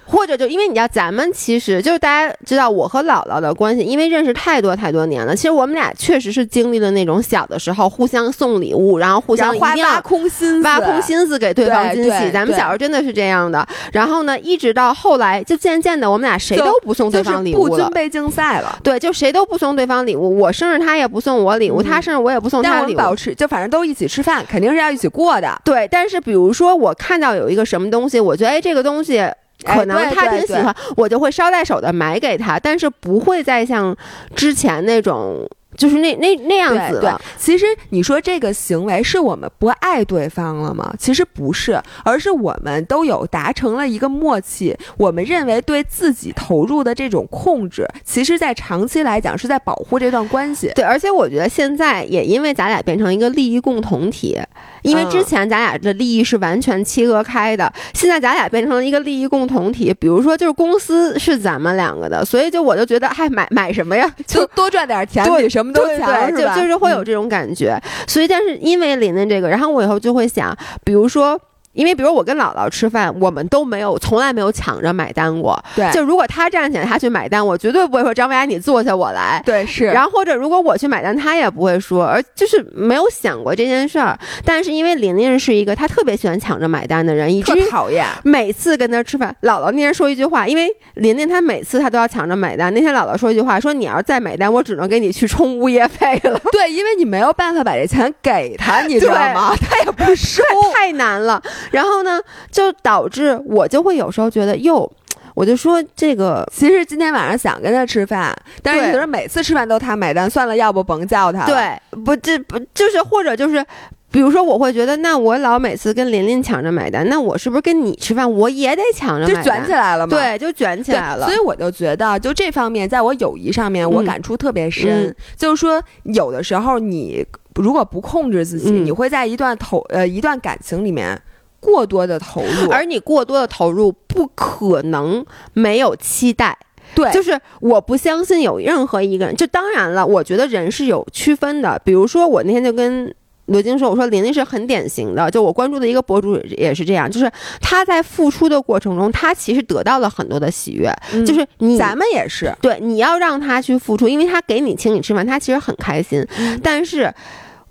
[0.06, 5.36] 或者就因为你知道，咱们其实就是大家知道我和姥姥的关系，因为认识太多太多年了。
[5.36, 12.32] 其实我们俩确实是经历了那种小的时候互相送礼物，然后互相花挖空心思挖空心思给对方惊喜。
[12.32, 13.68] 咱们小时候真的是这样的。
[13.92, 18.78] 然后呢，一直到后来，就渐渐的，我们俩谁都不送对方礼物了，不尊卑竞赛了。
[18.84, 20.38] 对，就谁都不送对方礼物。
[20.38, 22.98] 我生日他也不送我礼物，他生日我也不送他礼物。
[22.98, 25.60] 保持就反正都一起吃饭，肯定是要一起过的。
[25.64, 29.26] 对，但是比如说我看到有一个什么东西，我觉得哎这个东西。
[29.64, 33.96] 可能他挺喜欢，我就会捎带手的买给他，但是不会再像
[34.36, 35.48] 之前那种。
[35.78, 40.94] 就是那那那样子对，其实你说这个行为是我们不爱对方了吗？
[40.98, 44.76] 其实不是，而是我们都有达成了一个默契。
[44.98, 50.72] 我们认为对自己投入的这种控制，其实在长期来讲是在保护这段关系。
[50.76, 54.40] 对，而且我觉得现在也因为咱俩变成一个利益共同体，
[54.82, 59.94] 因为之前咱俩的利益是完全切割开的，现在咱俩变成了一个利益共同体。
[60.00, 64.12] 比如说，就是公司是咱们两个的，所以就我就觉得，嗨，买买什么呀？
[64.28, 65.65] 就多赚点钱，比什么？
[65.74, 71.40] 对对，就就是会有这种感觉，所以但是因为琳琳这个，然后我以后就会想，比如说。
[71.76, 75.62] 因为比如我跟姥姥吃饭，我们都没有从来没有抢着买单过。
[75.76, 79.42] 对，就如果他站起来他去买单，我绝对不会说张薇安你坐下我来。
[79.46, 79.86] 对，是。
[79.86, 84.18] 然后或者如果我去买单，他也不会说，而就是没有想过这件事儿。
[84.46, 88.06] 但是因为琳琳是一个她特别喜欢抢着买单的人，以至于讨厌。
[88.24, 92.74] 每次跟她吃饭，姥姥那天说一句话，因为琳琳她每次她都要抢着买单。
[92.74, 96.40] 那天姥姥说一句话，说你要是再买单，我只能给你去充物业费了。
[96.52, 99.54] 对，因为你没有办法把这钱给他， 你知道吗？
[99.60, 100.42] 他也不收，
[100.74, 101.42] 太难了。
[101.72, 102.20] 然后呢？
[102.52, 104.90] 就导致我就会有时候觉得，哟，
[105.34, 111.46] 我就说这个， 其实今天晚上想跟他吃饭，但是你觉得每次吃饭都他买单，算了，要不甭叫他。
[111.46, 113.66] 对，不，这不就是或者就是。
[114.12, 119.44] 比如说，我会觉得，那我老每次跟琳琳抢着买单，那我是不是跟你吃饭我也得抢着买单？
[119.44, 120.18] 就卷起来了嘛？
[120.18, 121.26] 对，就卷起来了。
[121.26, 125.08] 所以我就觉得，就这方面，在我友谊上面，我感触特别深。
[125.08, 127.26] 嗯、就是说，有的时候你
[127.56, 131.22] 如果不控制自己，嗯你会在一段投呃一段感情里面
[131.66, 136.56] 过多的投入，而你过多的投入，不可能没有期待。
[136.94, 139.36] 对，就是我不相信有任何一个人。
[139.36, 141.82] 就当然了，我觉得人是有区分的。
[141.84, 143.14] 比如说，我那天就跟
[143.48, 150.90] 罗京说，我说玲玲是很典型的，就我关注的一个博主也是这样，就是他在付出的过程中，他其实得到了很多的喜悦。
[151.14, 156.26] 嗯、就是你咱们也是，对，你要让他去付出，因为他给你请你吃饭，他其实很开心。
[156.38, 157.12] 嗯、但是。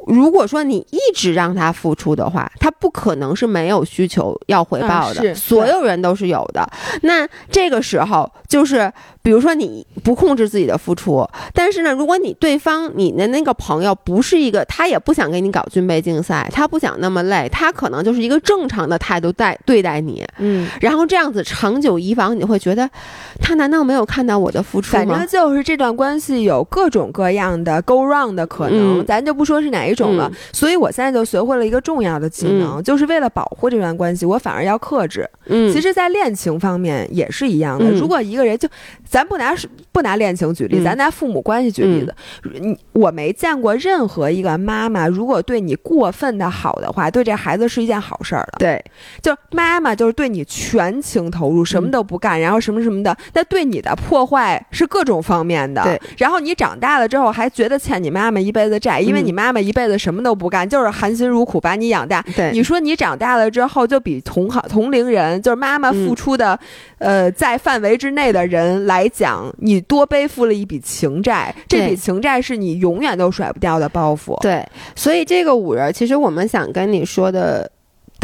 [0.06, 6.68] 如果说你一直让他付出的话，他不可能是没有需求要回报的，嗯、所有人都是有的。
[7.02, 22.86] 那这个时候就是，比如说你不控制自己的付出，但是呢，如果你对方你的那个朋友不是一个，他也不想给你搞军备竞赛，他不想那么累，他可能就是一个正常的态度待对待你，嗯，然后这样子长久以往，你会觉得
[23.40, 25.04] 他难道没有看到我的付出吗？
[25.06, 29.93] 反正就是这段关系有各种各样的 go wrong 的可能，嗯、咱就不说是哪一。
[29.94, 35.28] 种了，嗯、所以我现在就学会了一个重要的技能，嗯、就是为了保护这段关系，我反而要克制。
[35.46, 37.84] 嗯，其实，在恋情方面也是一样的。
[37.86, 38.68] 嗯、如果一个人就，
[39.08, 39.54] 咱不拿
[39.92, 42.14] 不拿恋情举例，嗯、咱拿父母关系举例子，
[42.60, 48.58] 你我没见过任何一个妈妈，如果对你过分的好的话，对这孩子是一件好事儿的。
[48.58, 48.82] 对，
[49.20, 55.82] 就妈妈就是对你全情投入，什么都不嗯干，然后什么什么的，那对你的破坏是各种方面的。
[55.82, 60.68] 对，然后你长大了之后还觉得欠你妈妈一辈子债，因为你妈妈一辈子什么都不干。
[60.68, 62.24] 就是含辛茹苦把你养大。
[62.34, 66.58] 对，你说你长大了之后，就比同行同龄人，就是妈妈付出的，
[66.98, 71.54] 嗯、呃，在范围之内的人来讲，你多背负了一笔情债。
[71.68, 74.40] 这笔情债是你永远都甩不掉的包袱。
[74.40, 77.70] 对，所以这个五人，其实我们想跟你说的。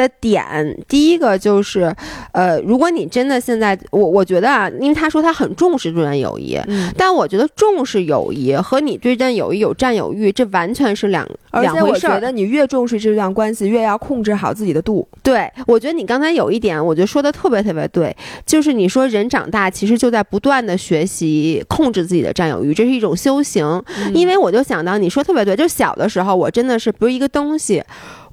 [0.00, 1.94] 的点，第一个就是，
[2.32, 12.14] 呃，如果你真的现在，我我觉得啊，因为他说他很重视这段友谊，嗯，但我觉得重视友谊和你对这段友谊有占有欲，这完全是两两回事儿。
[12.14, 15.06] 我觉得你越重视这段关系，越要控制好自己的度。
[15.22, 23.60] 对，我觉得你刚才有一点，我觉得说的特别特别对，就是你说人长大其实就在不断的学习控制自己的占有欲，这是一种修行。
[23.98, 27.82] 嗯、因为我就想到你说特别对，就小的时候我真的是，不是一个东西。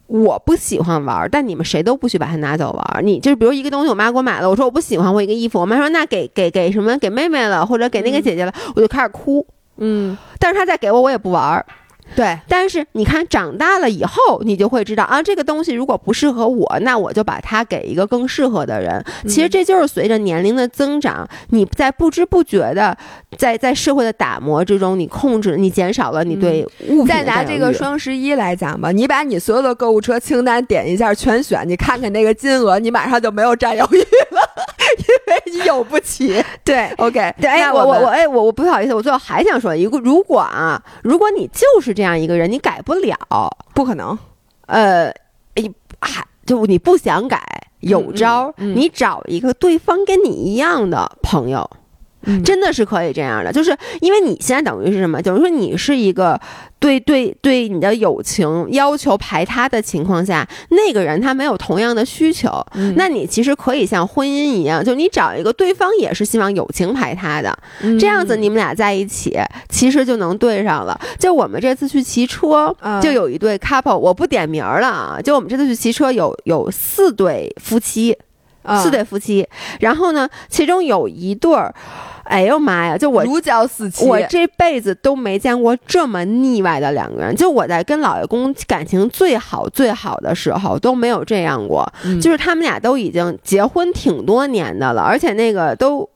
[0.08, 3.06] 我不喜欢玩，但你们谁都不许把它拿走玩。
[3.06, 9.46] 你就是比如一个东西，我妈给我买了，我说我不喜欢，或一个衣服，我妈说那给给给什么给妹妹了，或者给那个姐姐了，嗯、我就开始哭。
[9.78, 11.63] 嗯，但是她再给我，我也不玩。
[12.15, 19.04] 对，但是你看，长大了以后，你就会知道啊，这个东西如果不适合我，那我就把它给一个更适合的人。
[19.24, 22.98] 嗯、其实这就是随着年龄的增长，你在不知不觉的，
[23.38, 27.08] 在在社会的打磨之中，你控制，你减少了你对物品。
[27.08, 33.98] 再拿这个双十一来讲吧，你把你所有的购物车清单点一下，全选，你看看那个金额，你马上就没有占有欲
[35.67, 36.43] 有不起。
[36.63, 43.17] 对，OK，对，哎，我我我，哎，我我不好意思，我最后还想说一个，如果啊，如果你就是这样一个人，你改不了，
[43.73, 44.17] 不可能，
[44.65, 45.13] 呃，
[45.99, 47.41] 还就你不想改，
[47.82, 51.69] 有招，嗯嗯、你找一个对方跟你一样的朋友。
[51.73, 51.77] 嗯、
[52.44, 55.22] 真的是可以这样的，就是因为你现在等于是什么？
[55.22, 56.40] 等于说你是一个
[56.80, 71.00] 对对对你的友情要求排他的情况下，那个人他没有同样的需求，嗯、那你其实可以像婚姻一样，就你找一个对方也是希望友情排他的，嗯、这样子你们俩在一起，其实就能对上了。
[71.18, 78.18] 就我们这次去骑车，嗯、就有一对 couple，我不点名了啊，就我们这次去骑车有有四对夫妻。
[78.84, 79.48] 四对夫妻，
[79.80, 81.74] 然后呢，其中有一对儿，
[82.28, 82.98] 哎呦妈呀！
[82.98, 87.36] 就我如胶似漆，我这辈子都没见过这么腻歪的两个人。
[87.36, 96.10] 就我在跟老爷公感情最好最好的时候都没有这样过，嗯、就是他们俩都已经结婚挺多年的了，而且那个都。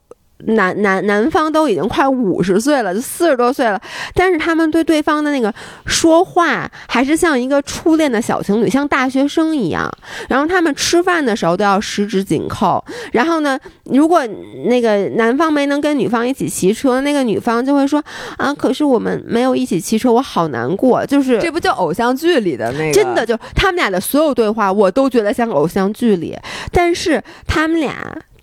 [0.47, 3.80] 男男男方都已经快五十岁了，就四十多岁了，
[4.13, 5.54] 但是他们对对方的那个
[5.86, 9.91] 说话还是像一个初恋的小情侣，像大学生一样。
[10.30, 12.84] 然后他们吃饭的时候都要十指紧扣。
[13.12, 14.25] 然后呢，如果
[14.65, 18.04] 那个男方没能跟女方一起骑车，那个女方就会说
[18.38, 21.06] 啊，可是我们没有一起骑车，我好难过。
[21.06, 22.93] 就是这不就偶像剧里的那个？
[22.93, 26.38] 真的就他们俩的所有对话，我都觉得像偶像剧里，
[26.71, 27.91] 但是他们俩。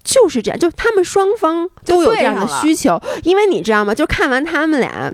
[0.08, 3.94] 就是这样，就他们双方都有这样的需求，因为你知道吗？
[3.94, 5.12] 就看完他们俩，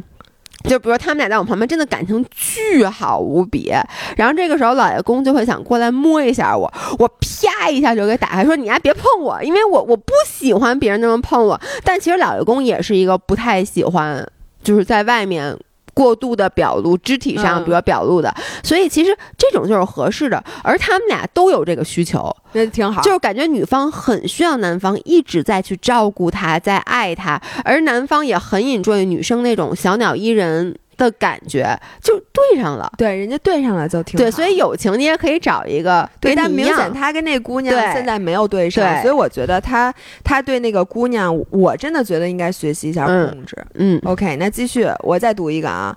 [0.70, 3.72] 就比如他们俩在我旁边，真的感情巨好无比。
[4.16, 11.60] 然后这个时候，老爷公就会想过来摸一下我，我啪一下就给打开，说你还别碰我，因为我我不喜欢别人那么碰我。
[11.82, 14.24] 但其实老爷公也是一个不太喜欢，
[14.62, 15.58] 就是在外面。
[15.94, 23.00] 过度的表露，肢体上嗯比如表露的，所以其实这种就是合适的，而他们俩都有这个需求，那挺好。
[23.00, 32.90] 就是感觉女方很需要男方一直在去照顾她，在爱她，而男方也很 enjoy 女生那种小鸟依人的感觉，就对上了。
[32.96, 39.02] 对人家对上了就挺对，所以友情你也可以找一个对，但明显他跟那姑娘现在没有对上，对。
[39.02, 39.92] 所以我觉得他
[40.22, 43.56] 他对那个姑娘，我真的觉得应该学习一下嗯控制。
[43.74, 44.00] 嗯。
[44.04, 45.96] OK，那继续，我再读一个啊，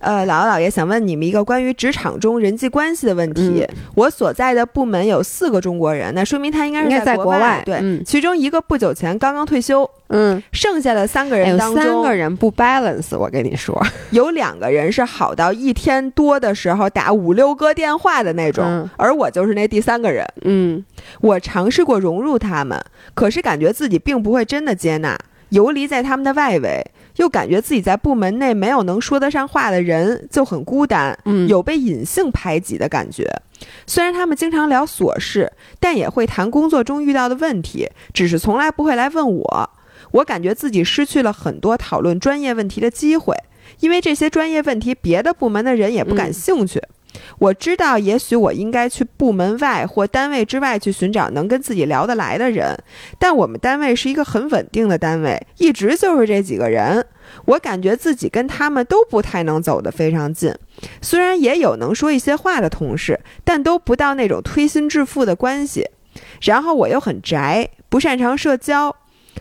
[0.00, 3.64] 呃，姥姥姥爷想问你们一个关于职场中人际关系的问题。
[3.68, 3.76] 嗯。
[3.94, 8.02] 我所在的部门有四个中国人，那说明他应该是在国国外对，嗯。
[8.04, 13.80] 其中一个不久前刚刚退休，嗯，剩下的三个人当中，三个人不 balance，我跟你说，
[14.10, 20.26] 有两个人是好到一天多的时候打五六个电话的那种，嗯而我就是那第三个人。
[20.42, 20.84] 嗯
[21.20, 22.80] 我尝试过融入他们，
[23.14, 25.18] 可是感觉自己并不会真的接纳，
[25.50, 26.84] 游离在他们的外围，
[27.16, 33.28] 又感觉自己在部门内没有能说得上话的人，就很孤单，嗯，有被隐性排挤的感觉。
[33.86, 35.50] 虽然他们经常聊琐事，
[35.80, 39.70] 但也会谈工作中遇到的问题，只是从来不会来问我。
[40.16, 43.34] 我感觉自己失去了很多讨论专业问题的机会，
[43.80, 46.80] 因为这些专业问题别的部门的人也不感嗯兴趣。
[47.38, 52.76] 我知道，也许我应该去部门外或单位之外去寻找能跟自己聊得来的人，
[53.18, 57.06] 但我们单位是一个很稳定的单位，一直就是这几个人。
[57.46, 60.54] 我感觉自己跟他们都不太能走得非常近，
[61.00, 65.88] 虽然也有能说一些话的同事，但都不到那种推心置腹的关系。
[66.42, 68.94] 然后我又很宅，不擅长社交，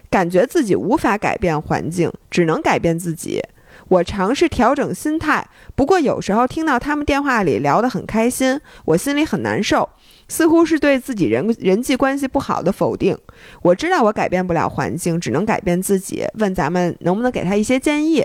[0.09, 3.41] 感觉自己无法改变环境，只能改变自己。
[3.87, 9.87] 我尝试调整心态，不过有时候听到他们电话里聊得很开心，我心里很难受，
[10.27, 13.15] 似乎是对自己人人际关系不好的否定。
[13.61, 16.25] 我知道我改变不了环境，只能改变自己。
[16.39, 18.23] 问咱们能不能给他一些建议？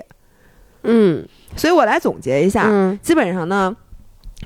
[0.82, 3.76] 嗯所以我来总结一下，嗯基本上呢，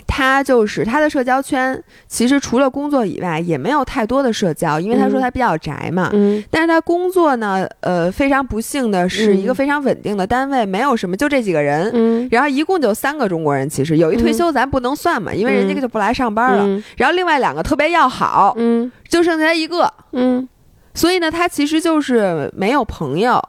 [0.06, 5.22] 他就是他的社交圈，其实除了工作以外，也没有太多的社交，因为他说嗯。
[5.22, 6.10] 他比较宅嘛。
[6.12, 6.42] 嗯。
[6.50, 11.90] 但是他工作呢，呃，非常不幸的是嗯一个非常稳定的单位，没有什么，就这几个人。
[11.94, 12.28] 嗯。
[12.30, 15.80] 然后一共就三个中国人，其实有一退休咱不能算嘛，因为人家嗯。
[15.80, 16.64] 就不来上班了。
[16.66, 16.82] 嗯。
[16.96, 18.90] 然后另外两个特别要好，嗯。
[19.08, 20.48] 就剩下他一个，嗯。
[20.92, 23.42] 所以呢，他其实就是没有朋友，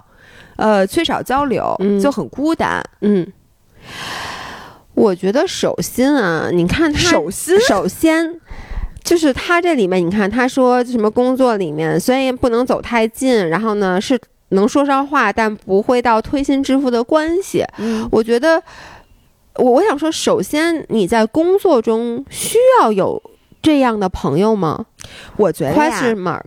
[0.56, 2.00] 呃，缺少交流，嗯。
[2.00, 2.84] 就很孤单。
[3.02, 3.26] 嗯，
[4.96, 8.40] 我觉得首先啊，你看他手心首先。
[9.04, 14.20] 就是他这里面，你看他说什么工作里面虽然不能走太近，然后呢是
[14.50, 17.64] 能说上话，但不会到推心置腹的关系。
[17.78, 18.60] 嗯我觉得，
[19.58, 23.22] 我我想说，首先你在工作中需要有
[23.62, 24.88] 这样的朋友吗
[25.38, 25.76] 我觉得。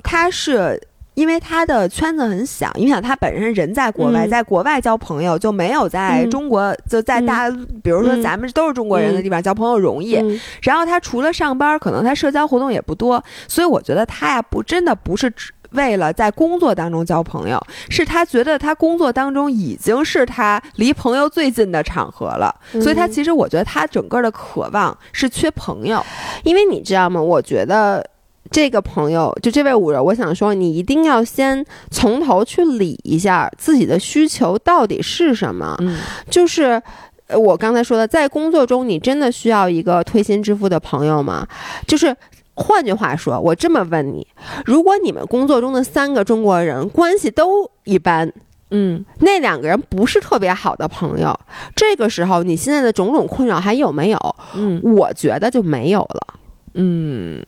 [0.03, 0.83] 他是
[1.19, 7.51] 因为他的圈子很小，因为想他本身人在国外，嗯在国外交朋友就没有在嗯中国，就在大，
[7.83, 10.15] 比如说嗯咱们都是中国人的地方、交朋友容易。
[10.15, 15.51] 嗯然后他除了上班，可能他社交活动也不多，所以我觉得他呀不真的不是只。
[15.73, 26.03] 为了在工作当中交朋友，是他觉得他工作当中已经是他离朋友最近的场合了，所以他嗯其实我觉得他整个的渴望是缺朋友。
[26.43, 27.21] 因为你知道吗？
[27.21, 28.03] 我觉得
[28.51, 35.77] 这个朋友，就这位五人，我想说，你一定要先从头去理一下自己的需求到底是什么。
[35.81, 35.99] 嗯
[36.31, 36.83] 就是
[37.27, 41.47] 呃我刚才说的，在工作中，你真的需要一个推心置腹的朋友吗？
[41.87, 42.17] 就是。
[42.61, 44.27] 换句话说，我这么问你：
[44.67, 48.33] 如果你们工作中的三个中国人关系都一般，
[48.73, 51.39] 嗯，那两个人不是特别好的朋友，
[51.77, 54.37] 这个时候你现在的种种困扰还有没有？
[54.57, 56.35] 嗯我觉得就没有了。
[56.75, 57.41] 嗯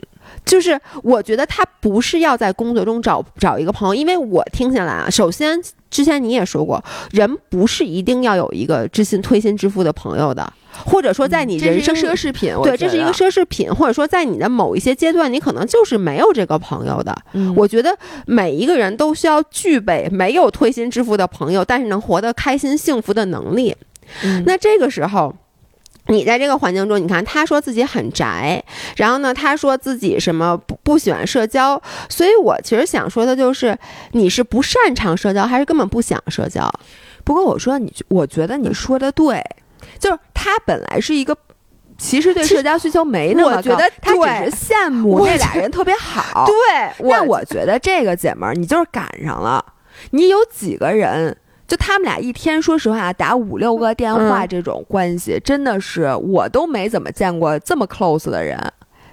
[0.45, 5.61] 就是我觉得他不是要在工作中找找一个朋友，因为我听下来啊，首先
[5.91, 6.83] 之前你也说过，
[7.13, 10.53] 人不是一定要有一个知心推心置腹的朋友的，
[10.85, 17.17] 或者说在你人生奢侈品，对，这是一个奢侈品，或者说在你的某一些阶段，你可能就是没有这个朋友的。
[17.33, 23.77] 嗯我觉得每一个人都需要具备没有推心置腹的朋友，但是能活得开心幸福的能力。
[24.25, 25.35] 嗯那这个时候。
[26.11, 28.63] 你在这个环境中，你看他说自己很宅，
[28.97, 33.79] 然后呢，他说自己什么不不喜欢社交，所以我其实想说的就是，
[34.13, 36.71] 你是不擅长社交，还是根本不想社交？
[37.25, 39.43] 不过我说你，我觉得你说的对，
[39.99, 41.37] 就是他本来是一个。
[42.03, 46.47] 其实对社交需求没那么高，我觉得他只是羡慕我那俩人特别好。
[46.47, 49.63] 对那我觉得这个姐们儿，你就是赶上了。
[50.13, 51.37] 你有几个人，
[51.71, 58.59] 就他们俩一天，说实话打五六个电话，嗯这种关系、真的是我都没怎么见过这么 close 的人。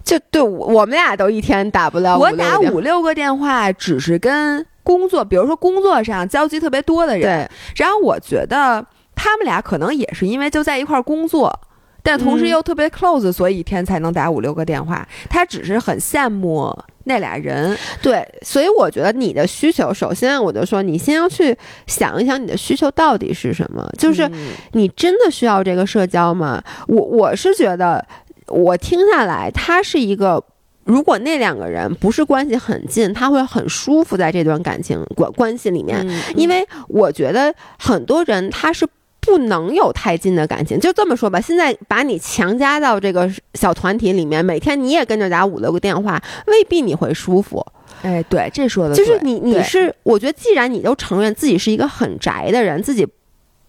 [0.03, 7.21] 就对我我们俩都一天打不了我打五六个电话，只是跟工作，比如说工作上交集特别多的人。
[7.21, 8.83] 对，然后我觉得
[9.15, 11.59] 他他们俩可能也是因为就在一块儿工作。
[12.07, 15.05] 但同时又特别 close，所以一天才能打五六个电话。
[15.29, 21.53] 他只是很羡慕那俩人，对，所以我觉得你的需求，首先我就说，你先要去
[21.85, 24.31] 想一想你的需求到底是什么，就是
[24.71, 26.63] 你真的需要这个社交吗？
[26.87, 28.05] 我我是觉得，
[28.47, 30.41] 我听下来，他是一个，
[30.85, 38.87] 如果那两个人不是关系很近，他会很舒服在这段感情关关系里面，因为我觉得很多人他是。
[39.27, 41.41] 不能有太近的感情，就这么说吧。
[41.41, 47.63] 现在把你强加到这个小团体里面，每天你也跟着打五六个电话，未必你会舒服。
[48.03, 53.05] 哎，对，这说的就是你，你是，我觉得既然你都承认自己是一个很宅的人，自己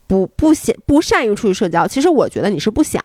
[0.07, 3.03] 不不想不善于出去社交，其实我觉得你是不想，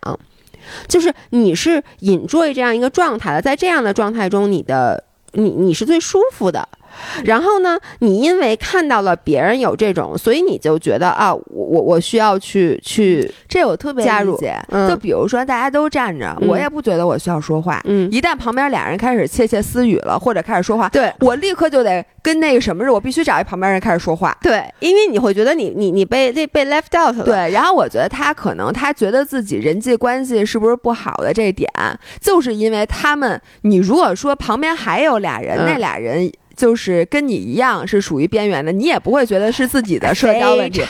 [0.87, 6.69] 就是你是 enjoy 这样一个状态的，在这样的状态中，你的你你是最舒服的。
[7.25, 14.39] 然后呢，你因为看到了别人有这种，所以你就觉得啊，我我我需要去去，这我特别加入。
[14.89, 17.81] 就比如说大家都站着，我也不觉得我需要说话。
[17.85, 24.37] 嗯，一旦旁边俩人开始窃窃私语了，或者开始说话，对我立刻就得跟那个什么似的，我必须找一旁边人开始说话。
[24.41, 27.23] 对，因为你会觉得你你你被被被 left out 了。
[27.23, 31.69] 对，然后我觉得他可能他觉得自己人际关系是不是不好的这点，
[32.19, 36.31] 就是因为他们，你如果说旁边还有俩人，那俩人。
[36.55, 40.83] 就是跟你一样是属于边缘的，你也不会觉得是自己的社交问题。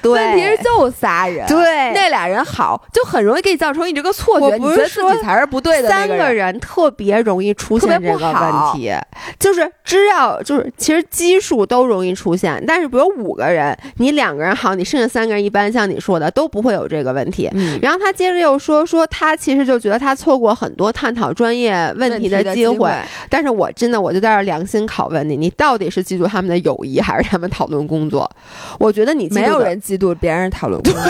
[0.00, 5.88] 对，问题是就仨人，对，那俩人好，就很容易给你造成你这个错觉，你觉得自己才是不对的。
[5.90, 8.92] 三个人特别容易出现这个问题，
[9.38, 17.50] 就是只要就是其实基数都容易出现，但是比如五个人，你两个人好，你剩下三个人一般像你说的都不会有这个问题。
[17.82, 22.90] 然后他接着又说说他其实就觉得他错过很多探讨专业问题的机会，
[23.28, 25.09] 但是我真的我就在这良心考。
[25.10, 28.30] 问你，你到底是嫉妒他们的友谊，还是他们讨论工作？
[28.78, 31.02] 我觉得你没有人嫉妒别人讨论工作，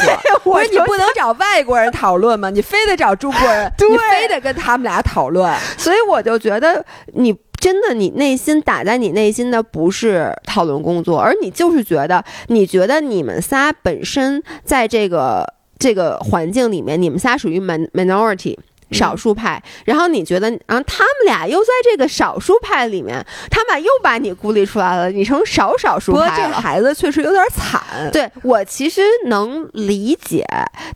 [0.43, 2.51] 不是你不能找外国人讨论吗？
[2.51, 5.55] 你非得找中国人， 你非得跟他们俩讨论。
[5.79, 6.85] 所以我就觉得，
[7.15, 15.47] 你真的，你内心打在你内心的不是讨论工作，而你就是觉得，你觉得你们仨本身在这个
[15.79, 18.57] 这个环境里面，你们仨属于 minority。
[18.93, 26.37] 少数派，然后你觉得，然后他们俩又在这个少数派里面，他们俩又把你孤立出来了，你成少少数派了。
[26.37, 27.81] 这个孩子确实有点惨。
[28.13, 30.47] 对我其实能理解，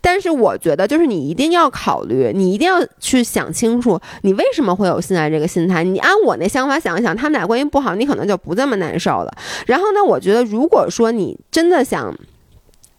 [0.01, 5.83] 但是我觉得就是你一定要考虑，你一定要去想清楚，你为什么会有现在这个心态。
[5.83, 9.33] 你按我那想法想一想，他们俩关系不好，你可能就不这么难受了。
[9.67, 12.15] 然后呢，我觉得如果说你真的想，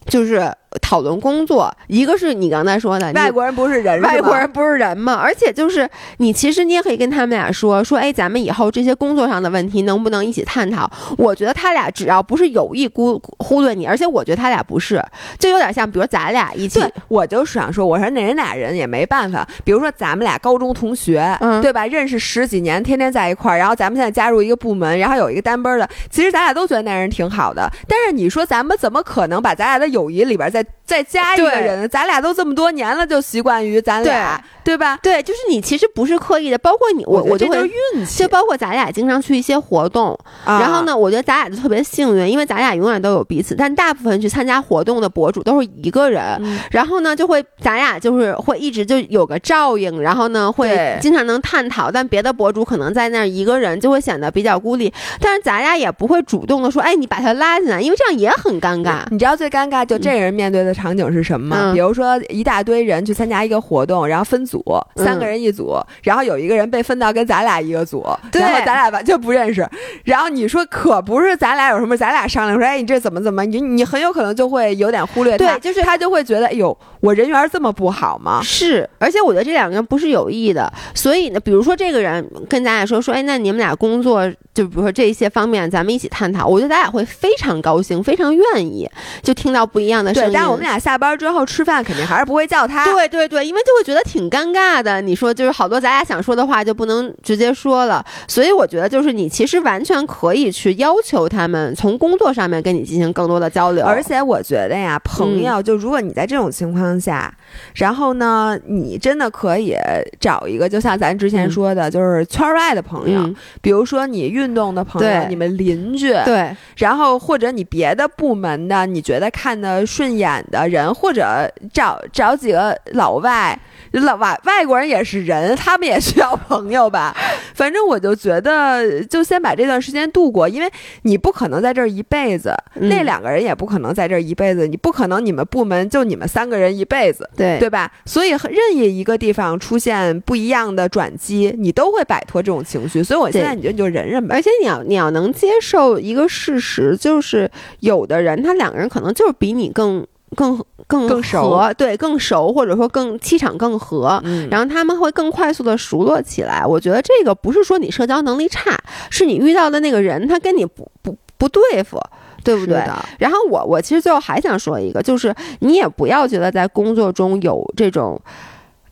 [0.07, 0.53] 就是。
[0.81, 5.15] 讨论工作，一个是你刚才说的，外国人不是人，外国人不是人嘛？
[5.15, 10.91] 而且就是你，其实你也可以跟他们俩说说，哎，咱们以后这些工作上的问题能不能一起探讨？
[11.19, 15.03] 我觉得他俩只要不是有意孤忽略你，而且我觉得他俩不是，
[15.39, 16.81] 就有点像，比如咱俩一起。
[16.81, 21.87] 对，我就想说，我说那人俩人也没办法，比如说咱们俩高中同学，对吧？
[21.87, 27.71] 认识十几年，天天在一块儿，然后咱们现在加入一个部门，然后有一个单班的，其实咱俩都觉得那人挺好的。
[27.89, 34.97] 但是你说咱们怎么可能把咱俩的友谊里边再再加一个人，咱俩都这么多年了，就习惯于咱俩，对吧？
[35.03, 43.57] 对，就是你其实不是刻意的，包括你，我我就会运气，就包括咱俩经常去一些活动，然后呢，我觉得咱俩就特别幸运，因为咱俩永远都有彼此。
[43.57, 46.41] 但大部分去参加活动的博主都是一个人，
[46.71, 51.91] 然后呢，就会咱俩就是会一直就有个照应，然后呢，会经常能探讨。
[51.91, 59.01] 但别的博主可能在那儿一个人就会显得比较孤立，但是咱俩也不会主动的说，哎，你把他拉进来，因为这样也很尴尬。
[59.11, 61.73] 你知道最尴尬就这人面对的场景是什么吗？
[61.73, 64.63] 比如说一大堆人去参加一个活动，然后分组，
[64.97, 69.69] 三个人一组，然后有一个人被分到跟咱俩一个组，然后咱俩完全不认识。
[70.05, 78.41] 然后你说可不是咱俩有什么，咱俩商量说，哎，你这怎么怎么，你你很有可能就会有点忽略他，就是他就会觉得，哎呦，我人缘这么不好吗？
[78.43, 88.89] 是，而且我觉得这两个人不是有意的，所以呢，比如说这个人跟咱俩说说，哎，那你们俩工作，就比如说这些方面，咱们一起探讨，我觉得咱俩会非常高兴，非常愿意，
[89.23, 90.33] 就听到不一样的声音。
[90.37, 91.47] 但我们俩下班之后。
[91.47, 92.85] 吃饭肯定还是不会叫他。
[92.85, 95.01] 对对对，因为就会觉得挺尴尬的。
[95.01, 103.87] 你说就是好多咱俩想说的话就不能直接说了，所以我觉得就是你其实完全可以去要求他们从工作上面跟你进行更多的交流。
[103.87, 107.33] 而且我觉得呀，朋友就如果你在这种情况下，
[107.77, 109.77] 然后呢，你真的可以
[110.19, 113.33] 找一个，就像咱之前说的，就是圈外的朋友，
[113.63, 123.59] 比如说你运动的朋友，你们邻居，对，然后或者你别的部门的，你觉得看的顺眼眼的人，或者找找几个老外。
[123.93, 127.17] 老外外国人也是人，他们也需要朋友吧。
[127.55, 130.71] 反正我就觉得，就先把这段时间度过，因为
[131.03, 137.91] 你不可能在这儿一辈子，那两个人也不可能在这儿一辈子，你不可能你们部门就你们三个人一辈子，对对吧？
[138.05, 143.03] 所以任意一个地方出现不一样的转机，你都会摆脱这种情绪。
[143.03, 144.35] 所以我现在你就你就忍忍吧。
[144.35, 147.51] 而且你要你要能接受一个事实，就是
[147.81, 150.07] 有的人他两个人可能就是比你更。
[150.37, 156.65] 更更更熟，对，更熟，或者说更气场更合，然后他们会更快速的熟络起来。
[156.65, 158.79] 我觉得这个不是说你社交能力差，
[159.11, 161.99] 是你遇到的那个人他跟你不不不对付，
[162.45, 162.77] 对不对？
[163.19, 168.21] 然后我我其实最后还想说一个，就是你也不要觉得在工作中有这种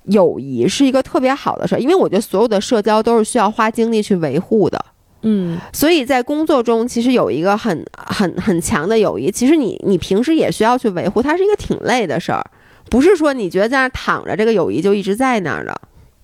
[0.05, 4.84] 友谊是一个特别好的事儿，因为我觉得所有的社交都是需要花精力去维护的。
[5.26, 12.44] 嗯，所以在工作中，其实有一个很很很强的友谊，其实你你平时也需要去维护，它是一个挺累的事儿，
[12.90, 15.74] 不是说你觉得在那躺着，这个友谊就一直在那儿的，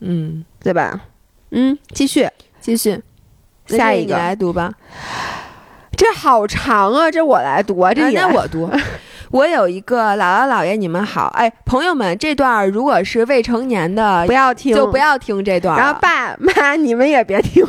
[0.01, 1.01] 嗯，对吧？
[1.51, 2.29] 嗯，继续。
[2.61, 3.01] 继续，
[3.67, 4.15] 下一个。
[4.15, 4.71] 来读吧，
[5.97, 8.71] 这好长啊，这我来读啊，这那我读，
[9.33, 17.65] 我有一个姥姥姥爷，你们好，哎，朋友们，这段如果是未成年的，不要听，就不要听这段，然后爸妈你们也别听。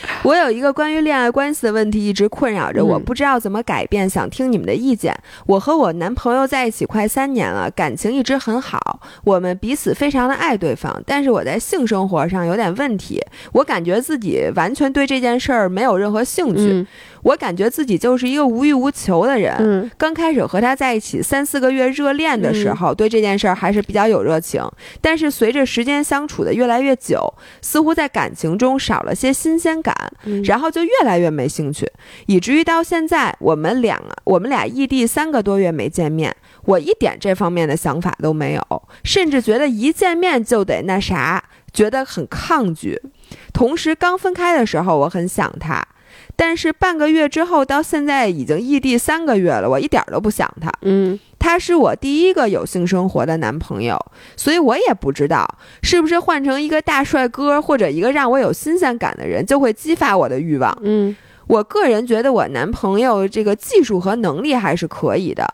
[0.24, 5.14] 我有一个关于恋爱关系的问题一直困扰着我，不知道怎么改变，想听你们的意见。
[5.46, 11.02] 我和我男朋友在一起快三年了，感情一直很好，我们彼此非常的爱对方。
[11.06, 13.20] 但是我在性生活上有点问题，
[13.52, 16.86] 我感觉自己完全对这件事儿没有任何兴趣。
[17.22, 19.54] 我感觉自己就是一个无欲无求的人。
[19.58, 24.62] 嗯，刚开始和他在一起三四个月热恋的时候，对这件事儿还是比较有热情。
[25.00, 29.94] 但是随着时间相处的越来越久，似乎在感情中少了些新鲜感，
[30.44, 31.90] 然后就越来越没兴趣，
[32.26, 41.42] 以至于到现在我们俩我们俩异地三个多月没见面，我一点这方面的想法都没有，甚至觉得一见面就得那啥，
[41.72, 43.00] 觉得很抗拒。
[43.52, 45.86] 同时刚分开的时候，我很想他。
[46.44, 50.72] 但是半个月之后，到现在已经异地三个月了，我一点都不想他。
[50.80, 53.96] 嗯，他是我第一个有性生活的男朋友，
[54.36, 55.46] 所以我也不知道
[55.84, 60.76] 是不是换成一个大帅哥或者一个让我有新鲜感的人，就会激发我的欲望。
[60.82, 61.14] 嗯，
[61.46, 65.48] 我个人觉得我男朋友这个技术和能力还是可以的。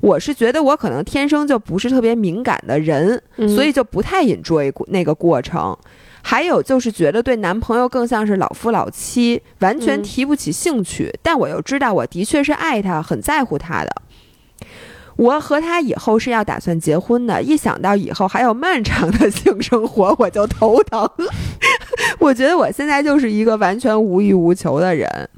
[0.00, 3.22] 我是觉得我可能天生就不是特别敏感的人，
[3.54, 5.78] 所以就不太 enjoy 那个过程。
[6.26, 11.12] 还有就是觉得对男朋友更像是老夫老妻，完全提不起兴趣。
[11.22, 13.90] 但我又知道我的确是爱他，很在乎他的。
[15.16, 21.08] 我和他以后是要打算结婚的，一想到以后还有漫长的性生活，我就头疼。
[22.18, 25.28] 我觉得我现在就是一个完全无欲无求的人。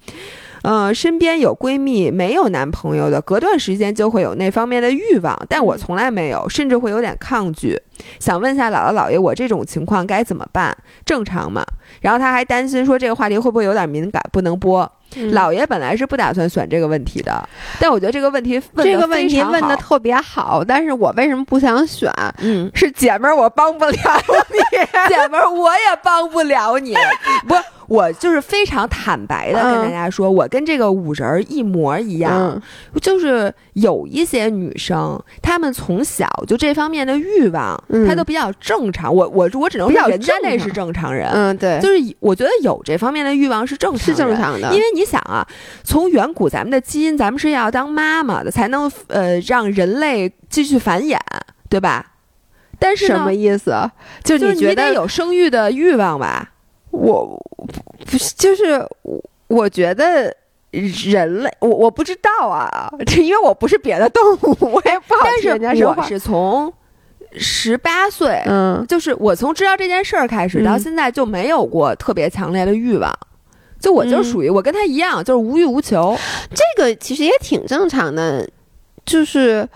[0.68, 7.80] 嗯，身边有闺蜜没有男朋友的，隔段时间就会有那方面的欲望，但我从来没有，甚至会有点抗拒。
[8.18, 10.76] 想问一下姥姥姥爷，我这种情况该怎么办？
[11.04, 11.64] 正常吗？
[12.00, 14.90] 然后他还担心说这个话题会不会有点敏感，不能播。
[15.32, 17.48] 姥爷本来是不打算选这个问题的，
[17.80, 22.12] 但我觉得这个问题问这个问题问的特别好，但是我为什么不想选？
[22.38, 24.58] 嗯，是姐们儿，我帮不了你，
[25.08, 26.94] 姐们儿，我也帮不了你，
[27.48, 27.54] 不。
[27.88, 32.60] 我就是非常坦白的跟大家说，我跟这个五人一模一样，
[33.00, 39.14] 就是有一些女生，她们从小就这方面的欲望，她都比较正常。
[39.14, 45.46] 我我我只能说人家那是正常人，嗯，对，就是我觉得有这方面的欲望是正常是正常的，因为你想啊，
[45.84, 51.16] 从远古咱们的基因，咱们是要当妈妈的，才能呃让人类继续繁衍，
[51.70, 52.04] 对吧？
[52.78, 53.74] 但是什么意思？
[54.22, 56.50] 就你觉得有生育的欲望吧？
[56.90, 57.24] 我
[58.04, 60.34] 不是，就是我，我觉得
[60.70, 66.72] 人类，我我不知道啊， 这因为我不是别的动物，我也不好听人家说我是从
[67.32, 73.10] 十八岁，嗯，就是我从知道这件事儿开始到现在就没有过特别强烈的欲望，
[73.80, 76.16] 就我就属于我跟他一样，就是无欲无求。
[76.50, 78.48] 这个其实也挺正常的，
[79.04, 79.68] 就是。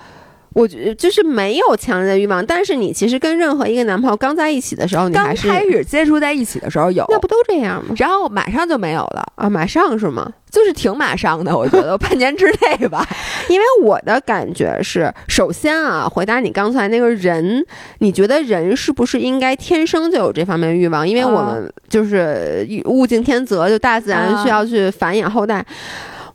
[0.53, 7.95] 我觉得就是没有强烈的欲望，但是你其实跟任何一个男朋友刚在一起的时候，你还是开始接触在一起的时候有，那不都这样吗？
[7.97, 10.33] 然后马上就没有了啊，马上是吗？
[10.51, 13.07] 就是挺马上的，我觉得 半年之内吧。
[13.49, 17.65] 因为我的感觉是，首先啊，回答你刚才那个人，
[17.99, 21.09] 你觉得人是不是应该天生就有这方面欲望？
[21.09, 25.65] 因为我们就是物竞天择，就大自然需要去繁衍后代。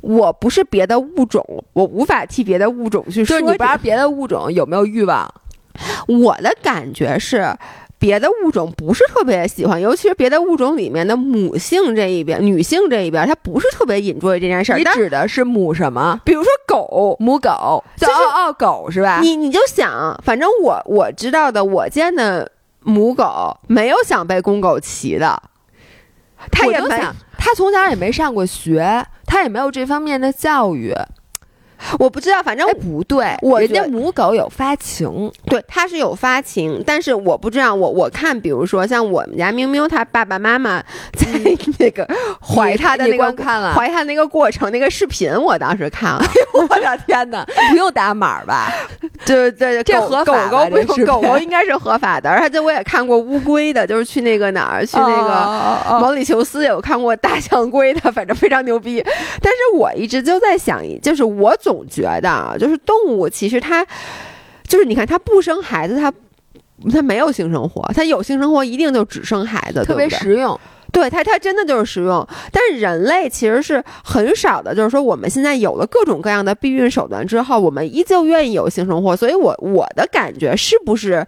[0.05, 1.43] 我不是别的物种，
[1.73, 3.25] 我无法替别的物种去说。
[3.25, 5.33] 就是你不知道别的物种有没有欲望？
[6.07, 7.43] 我的感觉是，
[7.97, 14.77] 别的物种不是特别喜欢，尤其是别的物种里面的母性这一边、女性这一边，它不是特别引注意这件事儿。
[14.77, 16.21] 你指的是母什么？
[16.23, 17.17] 比如说狗。
[17.19, 19.19] 母狗，就是哦哦狗是吧？
[19.21, 22.51] 你你就想，反正我我知道的，我见的
[22.81, 25.41] 母狗没有想被公狗骑的，
[26.51, 27.01] 它也没，
[27.45, 30.91] 他从小也没上过学，他也没有这方面的教育。
[31.99, 40.81] 我不知道，反正不对，我人家母狗有发情，对，它是有发情，但是我不知道，我我看，比如说像我们家喵喵，它爸爸妈妈
[41.13, 41.27] 在
[41.79, 42.07] 那个
[42.41, 43.73] 怀它的那个看了。
[43.73, 46.23] 怀它那个过程那个视频，我当时看了，
[46.53, 48.71] 我的天哪，不用打码吧？
[49.25, 59.03] 对对，这合法狗狗不用，狗狗应该是合法的，而且我也看过乌龟的，就是去那个哪儿，去那个毛里求斯，有看过大象龟的，反正非常牛逼。
[59.41, 61.85] 但是我一直就在想，就是我总。
[61.89, 63.85] 觉得啊，就是动物其实它，
[64.67, 66.13] 就是你看它不生孩子，它
[66.91, 70.59] 它没有性生活，它有性生活一定就只生孩子，特别实用。
[70.91, 72.25] 对它，它真的就是实用。
[72.51, 79.15] 但是人类其实是很少的，就是说我们现在有了各种各样的避孕手段之后，我们依旧愿意有性生活。
[79.15, 81.25] 所以，我我的感觉是不是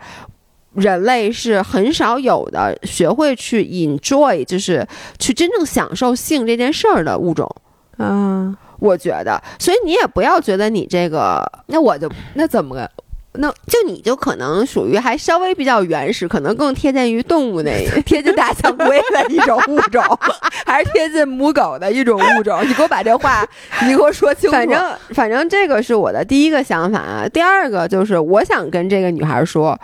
[0.73, 4.87] 人类是很少有的学会去 enjoy，就是
[5.19, 7.53] 去真正享受性这件事儿的物种？
[7.97, 8.55] 嗯。
[8.79, 12.87] 我觉得，所以你也不要觉得你这个，那我就那怎么，
[13.33, 17.71] 那就你就可能属于还稍微比较原始，可能更贴近于动物那
[18.05, 20.03] 贴近大象龟的一种物种，
[20.65, 22.67] 还是贴近母狗的一种物种？
[22.67, 23.45] 你给我把这话，
[23.83, 24.55] 你给我说清楚。
[24.55, 27.27] 反正反正这个是我的第一个想法啊。
[27.27, 29.79] 第二个就是我想跟这个女孩说，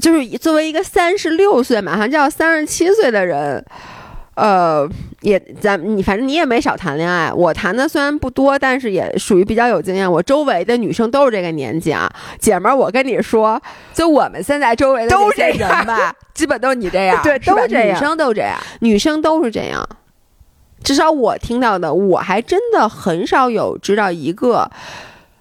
[0.00, 3.64] 就是作为一个三十六岁马上就要三十七岁的人。
[4.40, 4.88] 呃，
[5.20, 10.10] 也咱你反正你也没少谈恋爱，我谈的虽然不多，但是也属于比较有经验。
[10.10, 13.60] 我周围的女生都是这个年纪啊，姐们儿，我跟你说，
[13.92, 19.86] 就我们现在周围的都这人吧， 基本都是你这样，对，都这样，女生都这样，女生都是这样。
[20.82, 24.70] 至少我听到的，我还真的很少有知道一个，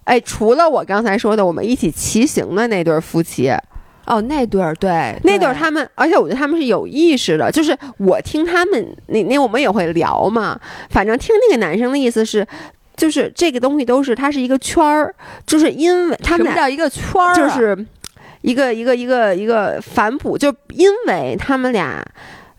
[0.03, 3.53] 哎，除了我刚才说的，我们一起骑行的那对夫妻。
[4.09, 7.51] 哦，那对儿对，那对儿他们，而且我觉得他们是有意识的。
[7.51, 10.59] 就是我听他们，那那我们也会聊嘛。
[10.89, 12.45] 反正听那个男生的意思是，
[12.97, 15.13] 就是这个东西都是它是一个圈儿，
[15.45, 17.35] 就是因为他们什么叫一个圈儿？
[17.35, 17.85] 就是
[18.41, 22.03] 一个一个一个一个反哺，就因为他们俩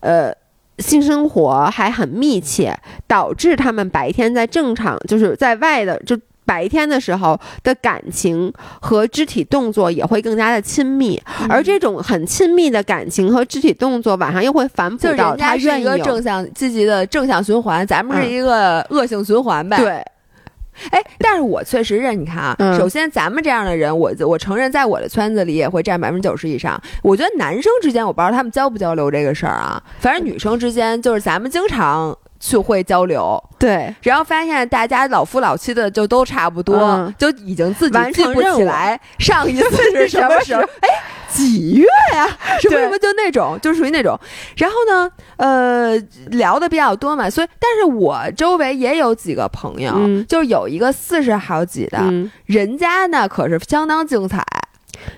[0.03, 0.33] 呃
[0.79, 2.73] 性生活还很密切，
[3.09, 6.17] 导致他们白天在正常就是在外的就。
[6.51, 19.77] 白天的时候的感情和肢体动作也会更加的亲密，而这种很亲密的感情和肢体动作，晚上又会反哺到他愿意一个正向积极的正向循环，咱们是一个恶性循环呗。
[19.77, 19.91] 对，
[20.91, 26.83] 哎，但是我确实认，你看啊，首先咱们这样的人，我我承认，在我的圈子里也会占百分之九十以上。
[27.05, 32.19] 我觉得男生之间，我不知道他们交不交流这个事儿啊，反正女生之间，就是咱们经常。
[32.41, 40.89] 就会交流，对，然后发现大家老夫老妻的就都差不多，就已经自己记不起来上一次是什么时候，哎，
[41.29, 42.27] 几月呀？
[42.59, 44.19] 什么什么就那种，就属于那种。
[44.57, 45.97] 然后呢，呃，
[46.31, 49.93] 聊的比较多嘛，所以，但是我周围也有几个朋友，
[50.27, 51.99] 就有一个四十好几的，
[52.47, 54.43] 人家呢可是相当精彩。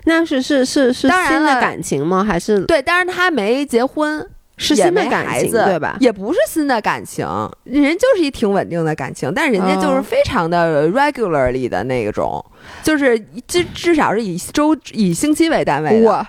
[0.04, 2.24] 那是是是是新的感情吗？
[2.24, 2.82] 还是对？
[2.82, 4.28] 但是他没结婚。
[4.56, 5.96] 是新的感情，对吧？
[6.00, 7.26] 也不是新的感情，
[7.64, 12.44] 人就是一挺稳定的感情，但是人家就是非常的 regularly 的那种，
[12.82, 16.26] 就是至至少是以周以星期为单位的。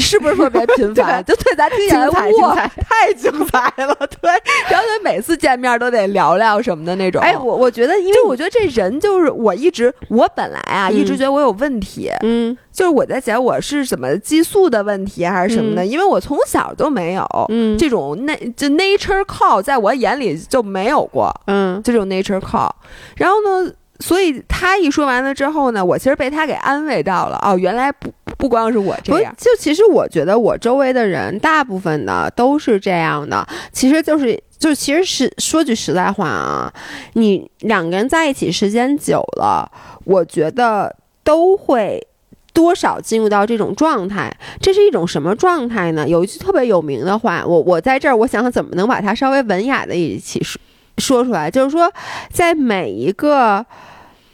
[0.00, 1.22] 是不是特别频繁？
[1.26, 2.54] 就对咱听起来哇，
[2.88, 3.94] 太精彩了！
[4.20, 4.30] 对，
[4.70, 7.20] 然后每次见面都得聊聊什么的那种。
[7.20, 22.70] 哎，我我觉得，因为我觉得这人就是我一直，我本来啊一直觉得我有问题，嗯，就是我在想我是什么激素的问题还是什么的，因为我从小都没有，嗯，这种那就 nature call 在我眼里就没有过，嗯，这种 nature call。
[23.16, 23.70] 然后呢，
[24.00, 27.38] 所以他一说完了之后呢，我其实被他给安慰到了。
[27.44, 28.12] 哦，原来不。
[28.36, 33.46] 不光是我这样，就其实我觉得我周围的人大部分的都是这样的。
[33.72, 36.72] 其实就是，就其实是说句实在话啊，
[37.14, 39.70] 你两个人在一起时间久了，
[40.04, 42.06] 我觉得都会
[42.52, 44.34] 多少进入到这种状态。
[44.60, 46.08] 这是一种什么状态呢？
[46.08, 50.60] 有一句特别有名的话，我我在这儿，我想想怎么能把它稍微文雅的一起说
[50.98, 51.92] 说出来，就是说，
[52.30, 53.64] 在每一个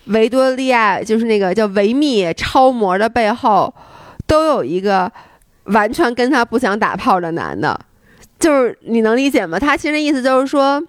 [0.08, 3.72] 维多利亚，就是那个叫维密超模的背后。
[4.26, 5.10] 都有一个
[5.64, 7.80] 完全跟他不想打炮的男的，
[8.38, 9.58] 就是你能理解吗？
[9.58, 10.82] 他其实意思就是说，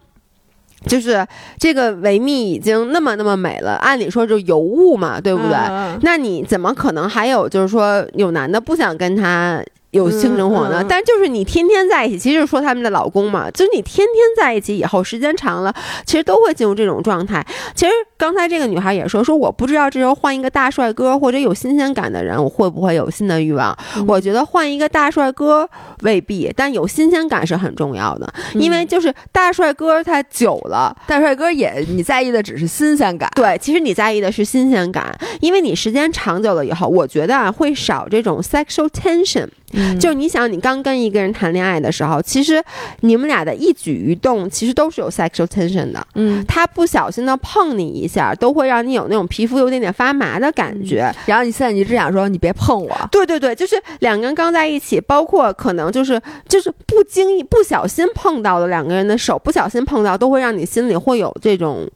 [0.85, 1.25] 就是
[1.57, 5.57] 这个维密已经那么那么美了，按理说就尤物嘛，对不对？
[6.01, 10.81] 那你怎么可能还有就是说有男的不想跟他有性生活呢？
[10.81, 15.73] 嗯嗯但就是你天天在一起，其实就是说他们的老公嘛，就是你天天在一起以后，时间长了，
[16.05, 17.45] 其实都会进入这种状态。
[17.73, 23.77] 其实刚才这个女孩也说，说我不知道这时候换一个大帅哥或者有新鲜感的人，我会不会有新的欲望？
[23.95, 25.69] 嗯我觉得换一个大帅哥
[26.03, 30.95] 未必，但有新鲜感是很重要的，因为就是大帅哥他久了。
[31.07, 39.47] 大帅哥也你在意的只是新鲜感，对，其实你在意的是新鲜感，因为你时间长久了以后，我觉得啊会少这种 sexual tension。
[39.73, 42.63] 嗯就是你想，你刚跟一个人谈恋爱的时候，其实
[43.01, 46.05] 你们俩的一举一动其实都是有 sexual tension 的。
[46.15, 51.13] 嗯，他不小心的碰你一下，都会让你有那种皮肤有点点发麻的感觉。
[51.25, 61.87] 然后你现在你只想说你别碰我，对对对，就是两个人刚在一起，包括可能就是就是不经意、不小心碰到的两个人的手，不小心碰到，都会让你心里会有这种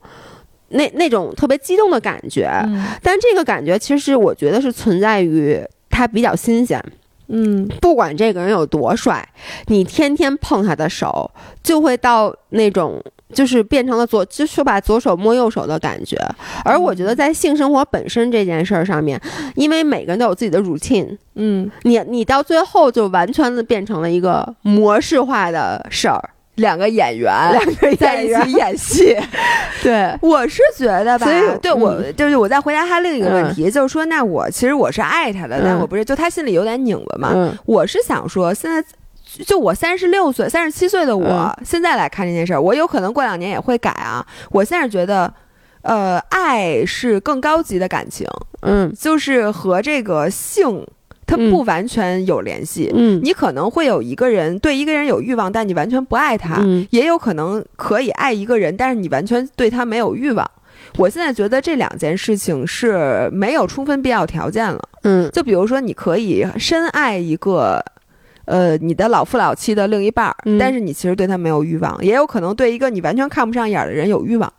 [0.70, 2.50] 那那种特别激动的感觉。
[2.66, 5.60] 嗯但这个感觉其实我觉得是存在于
[5.90, 6.84] 它比较新鲜。
[7.28, 7.68] 嗯。
[7.82, 9.28] 不管这个人有多帅，
[9.68, 11.30] 你天天碰他的手，
[11.64, 13.02] 就会到那种
[13.34, 16.18] 就是变成了左，就说把左手摸右手的感觉。
[16.64, 19.20] 而我觉得在性生活本身这件事儿上面，
[19.56, 29.18] 因为每个人都有自己的 routine，嗯，你你到最后就完全的变成了一个模式化的事儿，两个演员两个在一起演戏，
[29.82, 31.26] 对，我是觉得吧
[31.62, 33.54] 对我就是我在回答他另一个问嗯。
[33.56, 37.32] 题，就是说，那我其实我是爱他的，但嗯我不是，就他心里有点拧巴嘛。
[37.34, 37.58] 嗯。
[37.66, 38.84] 我是想说，现在
[39.46, 41.66] 就我三十六岁、三十七岁的我，嗯。
[41.66, 44.24] 现在来看这件事儿，我有可能过两年也会改啊。
[44.52, 45.34] 我现在觉得，
[45.82, 48.28] 呃，爱是更高级的感情，
[48.62, 48.94] 嗯。
[48.94, 50.86] 就是和这个性
[51.36, 52.92] 它嗯不完全有联系。
[52.94, 60.50] 嗯，你可能会有一个人对一个人有欲望，但你完全不爱他；嗯也有可能可以爱一个人，但是你完全对他没有欲望。
[60.98, 64.80] 我现在觉得这两件事情是没有充分必要条件了。
[65.04, 67.84] 嗯就比如说，你可以深爱一个，
[68.46, 74.52] 呃，你的老夫老妻的另一半儿，嗯但是你其实对他没有欲望，也有可能对一个你完全看不上眼儿的人有欲望。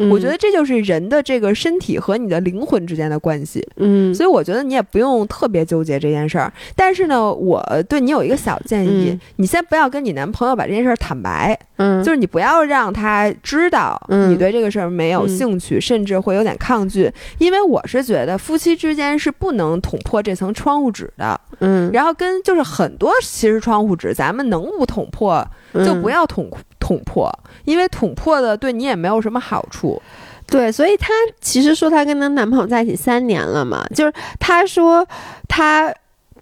[0.00, 3.64] 嗯，我觉得这就是人的这个身体和你的灵魂之间的关系。
[3.76, 6.52] 嗯，所以我觉得你也不用特别纠结这件事儿。
[6.74, 17.12] 但是呢，我对你有一个小建议，嗯你先不要跟你男朋友把这件事儿坦白，嗯就是你不要让他知道嗯你对这个事儿没有嗯兴趣，甚至会有点抗拒。
[17.38, 21.38] 因为我是觉得夫妻之间是不能捅破这层窗户纸的。
[21.60, 25.46] 嗯然后跟就是很多其实窗户纸，咱们能不捅破
[25.84, 26.48] 就不要捅
[26.90, 27.32] 捅破，
[27.64, 30.02] 因为捅破的对你也没有什么好处。
[30.44, 35.06] 对，所以她其实说她跟她男朋友在一起三年了嘛，就是她说
[35.46, 35.94] 她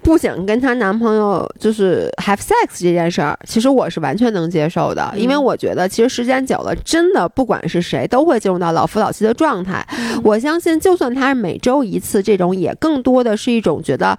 [0.02, 9.86] 不想跟她男朋友就是 have sex 这件事儿，其实我是完全能接受的，因为嗯我觉得其实时间久了，真的不管是谁都会进入到老夫老妻的状态。
[10.24, 14.18] 我相信，就算他是每周一次这种，也更多的是一种觉得。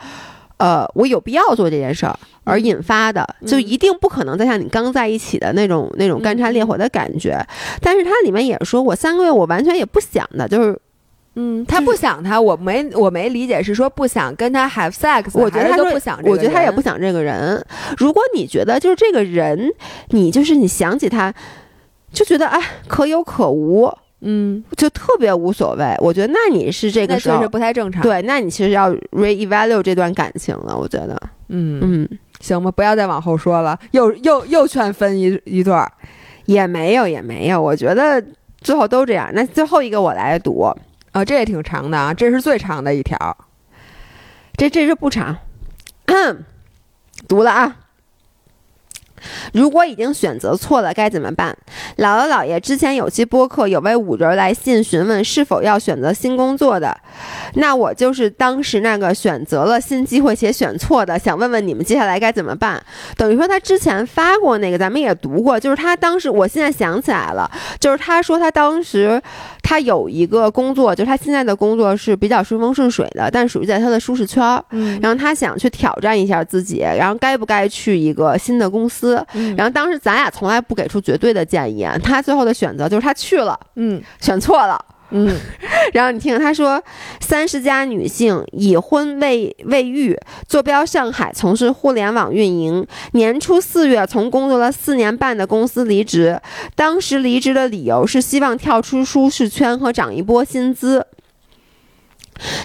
[0.60, 7.44] 呃，我有必要做这件事儿而引发的，就嗯一定不可能再像你刚在一起的那种那种干柴烈火的感觉。
[7.82, 10.80] 但是它里面也说，我三个月我完全也不想的，就是
[11.36, 16.20] 嗯，他不想他，我没我没理解是说不想跟他 have sex，我觉得他都不想。
[16.24, 17.64] 我觉得他也不想这个人。
[17.98, 19.72] 如果你觉得就是这个人，
[20.10, 21.34] 你就是你想起他，
[22.12, 23.90] 就觉得哎可有可无，
[24.22, 25.96] 嗯，就特别无所谓。
[26.00, 30.78] 我觉得那你是这个时候那确实不太正常。，对，那你其实要 re-evaluate 这段感情了。
[30.78, 35.92] 我觉得，嗯，嗯，行吧，不要再往后说了，又又又劝分一一段儿。
[36.46, 38.24] 也没有也没有，我觉得
[38.60, 39.30] 最后都这样。
[39.34, 40.62] 那最后一个我来读，
[41.12, 43.38] 啊，这也挺长的啊，这是最长的一条。
[44.58, 45.38] 这这是不长，
[47.30, 47.76] 读了啊。
[49.54, 51.56] 如果已经选择错了，该怎么办？
[51.98, 56.96] 姥姥姥爷之前有期播客有位五人来信询问是否要选择新工作的，
[57.56, 62.82] 那我就是当时那个选择了新机会且选错的，想问问你们接下来该怎么办？
[63.18, 67.50] 等于说他之前发过那个，咱们也读过，就是他当时，我现在想起来了，
[67.80, 69.22] 就是他说他当时
[69.62, 74.64] 他有一个工作，就是他现在的工作是比较顺风顺水的，但属于在他的舒适圈儿。
[74.72, 79.09] 嗯然后他想去挑战一下自己，然后该不该去一个新的公司？
[79.34, 84.84] 嗯然后当时咱俩从来不给出绝对的建议，啊，他最后的选择就是他去了，嗯选错了。
[85.12, 85.36] 嗯
[85.92, 86.80] 然后你听他说，
[87.20, 90.16] 三十加女性已婚未未育，
[90.48, 92.86] 坐标上海，从事互联网运营。
[93.14, 96.40] 年初四月从工作了四年半的公司离职，
[96.76, 101.04] 当时离职的理由是希望跳出舒适圈和涨一波薪资。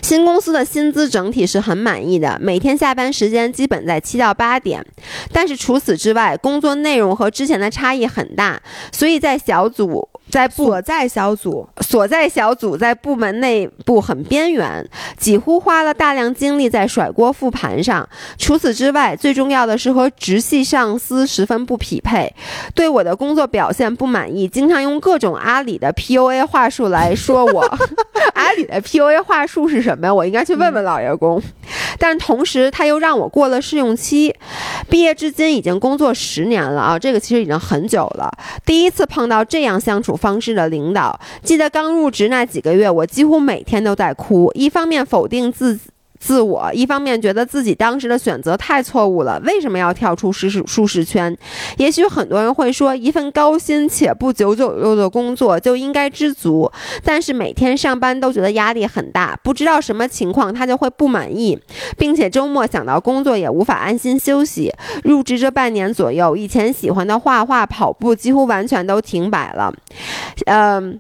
[0.03, 4.85] 新公司的薪资整体是很满意的，每天下班时间基本在七到八点，
[5.33, 8.61] 但是除此之外，工作内容和之前的差异很大，
[8.93, 10.09] 所以在小组。
[10.31, 14.85] 在所在小组，所在小组在部门内部很边缘，
[15.17, 18.09] 几乎花了大量精力在甩锅复盘上。
[18.37, 22.35] 除此之外，最重要的是和直系上司十分不匹配，
[22.75, 27.79] 对我的工作表现不满意，经常用各种阿里的 PUA 话术来说我。
[28.35, 30.15] 阿里的 PUA 话术是什么呀？
[30.15, 31.43] 我应该去问问老爷公。
[31.99, 34.35] 但同时，他又让我过了试用期。
[34.89, 38.31] 毕业至今已经工作十年了啊，这个其实已经很久了。
[38.67, 45.79] 第一次碰到这样相处方式的领导，记得刚入职那几个月，我几乎每天都在哭，一方面否定自。
[46.25, 51.37] 自我一方面觉得自己当时的选择太错误了，为什么要跳出舒适舒适圈？
[51.77, 56.73] 也许很多人会说，一份高薪且不九九六的工作就应该知足，
[57.05, 61.59] 但是每天上班都觉得压力很大，不知道什么情况他就会不满意，
[61.99, 64.73] 并且周末想到工作也无法安心休息。
[65.03, 69.71] 入职这半年左右，以前喜欢的画画、跑步几乎完全都停摆了，
[70.47, 70.99] 嗯。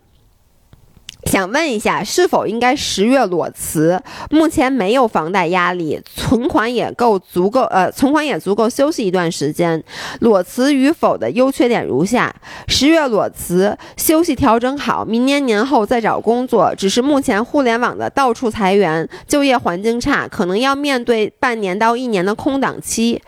[1.26, 4.00] 想问一下，是否应该十月裸辞？
[4.30, 9.82] 目前没有房贷压力，存款也够足够，呃，存款也足够休息一段时间。
[10.20, 12.34] 裸辞与否的优缺点如下：
[12.68, 16.72] 十月裸辞，休息调整好，明年年后再找工作。
[16.76, 23.20] 只是目前互联网的到处裁员，就业环境差，可能要面对半年到一年的空档期。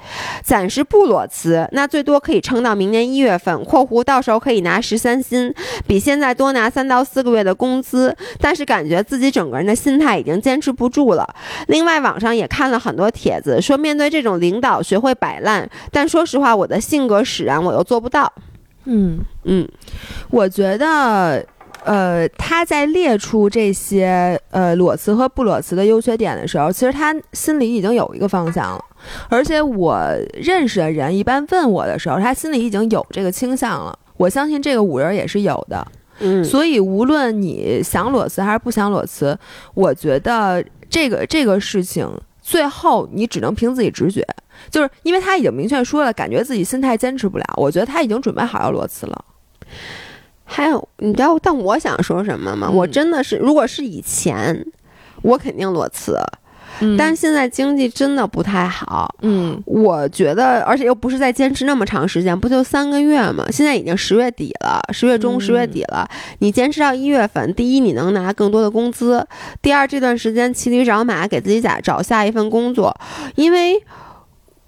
[0.44, 5.52] 暂时不裸辞，那最多可以撑到明年一月份（括弧到时候可以拿十三薪，
[5.86, 8.16] 比现在多拿三到四个月的工资）。
[8.40, 11.26] 但是感觉自己整个人的心态已经坚持不住了。
[11.68, 15.68] 另外，网上也看了很多帖子，说面对这种领导学会摆烂。
[15.92, 18.32] 但说实话，我的性格使然，我又做不到。
[18.84, 19.68] 嗯嗯，
[20.30, 21.44] 我觉得，
[21.84, 28.84] 呃，他在列出这些呃裸辞和不裸辞的优缺点的时候，其实他心里已经有一个方向了。
[29.28, 30.00] 而且我
[30.34, 33.96] 认识的人一般问我的时候，他心里已经有这个倾向了。
[34.16, 35.86] 我相信这个五人也是有的。
[36.20, 39.38] 嗯，所以无论你想裸辞还是不想裸辞，
[39.74, 42.08] 我觉得这个这个事情
[42.40, 44.26] 最后你只能凭自己直觉，
[44.70, 49.24] 就是因为他已经明确说了，感觉自己心态坚持不了，我觉得他已经准备好要裸辞了。
[50.44, 52.70] 还有，你知道，但我想说什么吗？
[52.70, 54.64] 我真的是，如果是以前，
[55.22, 56.18] 我肯定裸辞。
[56.98, 63.44] 但是现在经济真的不太好，嗯，我觉得，而且又不是在坚持那么长时间，不就三个月吗？
[63.50, 66.08] 现在已经十月底了，十月中、十月底了，
[66.40, 69.20] 你坚持到一月份，第一，你能拿更多的工资；
[69.62, 72.94] 第二，这段时间骑驴找马，给自己找找下一份工作。
[73.34, 73.82] 因为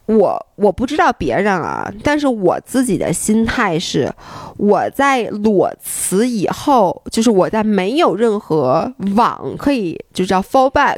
[0.06, 4.10] 我我不知道别人啊，但是我自己的心态是，
[4.56, 10.96] 我在裸辞以后，就是我在没有任何网可以，就叫 fall back。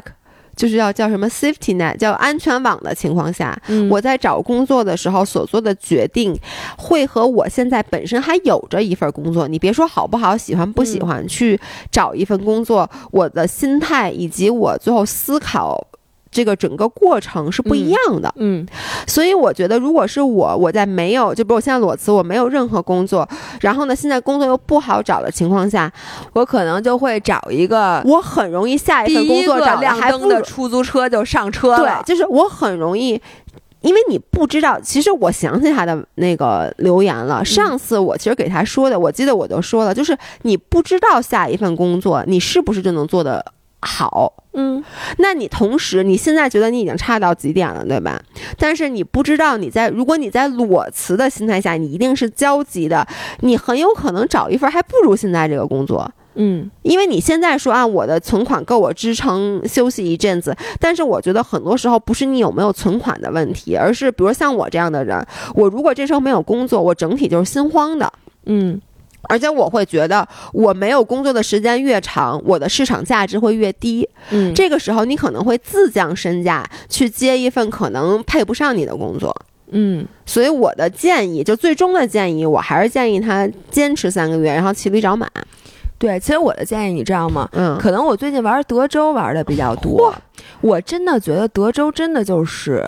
[0.60, 3.58] 就是要叫什么 safety net，叫安全网的情况下，
[3.88, 6.38] 我在找工作的时候所做的决定，
[6.76, 11.58] 会和我现在本身还有着一份工作，你别说好不好，喜欢不喜欢去
[11.90, 15.86] 找一份工作，我的心态以及我最后思考。
[16.30, 18.64] 这个整个过程是不一样的，嗯，
[19.06, 23.28] 所以我觉得，如果是我，我在没有，就比如我现在裸辞，我没有任何工作，
[23.60, 25.92] 然后呢，现在工作又不好找的情况下，
[26.34, 33.20] 我可能就会找一个，我很容易下一份工作找亮灯的出租车就上车了，对，就是我很容易，
[33.80, 43.44] 因为你不知道，其实我想起他的那个留言了，上次我其实给他说的，我记得我就说了，就是你不知道下一份工作你是不是就能做的。
[43.82, 44.84] 好，嗯，
[45.18, 48.20] 那你同时你现在觉得你已经差到极点了，对吧？
[48.58, 53.06] 但是你不知道你在，如果你在裸辞的心态下，你一定是焦急的，
[53.40, 68.12] 你很有可能找一份还不如现在这个工作，嗯，因为你现在说啊，我的存款够我支撑休息一阵子，但是我觉得很多时候不是你有没有存款的问题，而是比如像我这样的人，我如果这时候没有工作，我整体就是心慌的，
[68.44, 68.78] 嗯。
[69.22, 74.08] 而且我会觉得，我没有工作的时间越长，我的市场价值会越低。
[74.30, 79.34] 嗯，这个时候你可能会自降身价去接一份可能配不上你的工作。
[79.72, 85.28] 嗯，所以我的建议，就最终的建议，我还是建议他坚持三个月，然后骑驴找马。
[86.00, 87.46] 对，其实我的建议你知道吗？
[87.52, 90.10] 嗯，可能我最近玩德州玩的比较多，
[90.62, 92.82] 我真的觉得德州真的就是，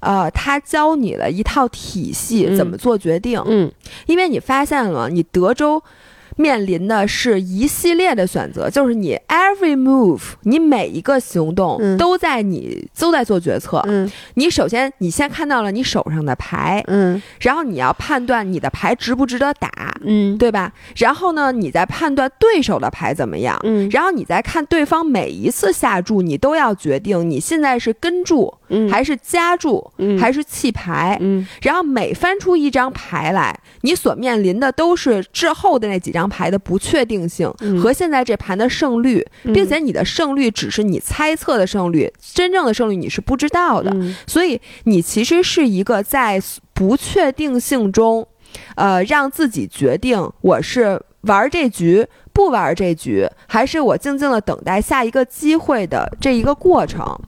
[0.00, 3.42] 呃，他教你了一套体系，怎么做决定。
[3.46, 3.68] 嗯，
[4.06, 5.82] 因为你发现了，你德州
[6.36, 11.96] 面临的是一系列的选择，就是你 every move，你每一个行动嗯。
[11.96, 13.82] 都在你都在做决策。
[13.86, 14.10] 嗯。
[14.34, 17.20] 你首先你先看到了你手上的牌，嗯。
[17.40, 19.70] 然后你要判断你的牌值不值得打，
[20.04, 20.36] 嗯。
[20.38, 20.72] 对吧？
[20.96, 23.88] 然后呢，你再判断对手的牌怎么样，嗯。
[23.90, 31.16] 然后你再看对方每一次下注，你都要决定你现在是跟注嗯还是加注嗯还是弃牌。
[31.20, 43.90] 嗯然后每翻出一张牌来，你所面临的都是之后的那几张牌的不确定性嗯和现在这盘的胜率，嗯并且你的胜率只是你猜测的胜率，真正的胜率你是不知道的。
[43.94, 46.40] 嗯所以你其实是一个在
[46.72, 48.26] 不确定性中，
[48.76, 52.06] 呃，让自己决定我是玩这局。
[52.32, 57.18] 不玩这局，还是我静静的等待下一个机会的这一个过程。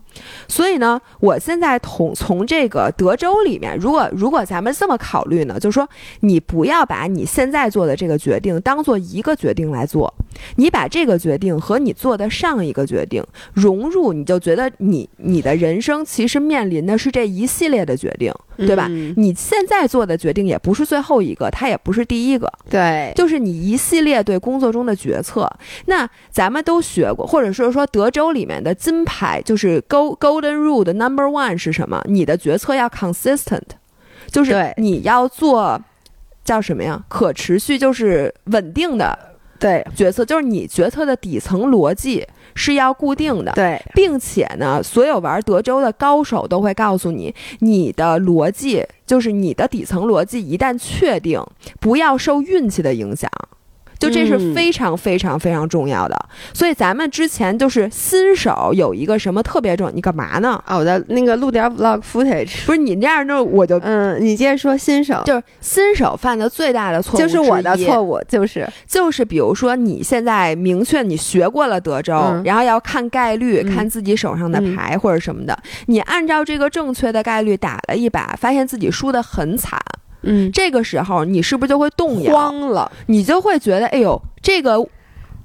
[0.46, 5.88] 所以呢，我现在从从这个德州里面，如果如果咱们这么考虑呢，就是说
[6.20, 10.12] 你不要把你现在做的这个决定当做一个决定来做，
[10.55, 13.24] 你把这个决定和你做的上一个决定
[13.55, 18.86] 融入，你就觉得你你的人生其实面临的是这一系列的决定，对吧？
[18.88, 25.51] 嗯你现在做的决定也不是最后一个，它也不是第一个，对，就是你一系列对工作中的决策。
[25.86, 32.03] 那咱们都学过，或者是说德州里面的金牌，就是 Go Golden Rule 的 Number One 是什么？
[32.07, 33.62] 你的决策要 consistent，
[34.28, 35.80] 就是你要做
[36.45, 37.05] 叫什么呀？
[37.09, 39.18] 可持续，就是稳定的
[39.59, 43.53] 对决策，就是你决策的底层逻辑是要固定的。
[43.53, 51.42] 对，并且呢，所有玩德州的高手都会告诉你，你的逻辑就是你的底层逻辑一旦确定，
[51.80, 53.30] 不要受运气的影响。
[54.05, 56.16] 就这是嗯非常非常非常重要的，
[56.52, 60.62] 所以咱们之前就是新手有一个什么特别重要，你干嘛呢？
[60.66, 62.66] 啊，我在那个录点 vlog footage。
[62.66, 79.80] 不是你这样，就我就嗯，你接着说新手，就是新手犯的最大的错误，就是我的错，误，就是就是比如说你现在明确你学过了德州，嗯然后要看概率，嗯看自己手上的牌或者什么的，你按照这个正确的概率打了一把，发现自己输得很惨，
[80.26, 82.32] 嗯这个时候你是不是就会动摇？
[82.34, 84.84] 慌了，你就会觉得，哎呦，这个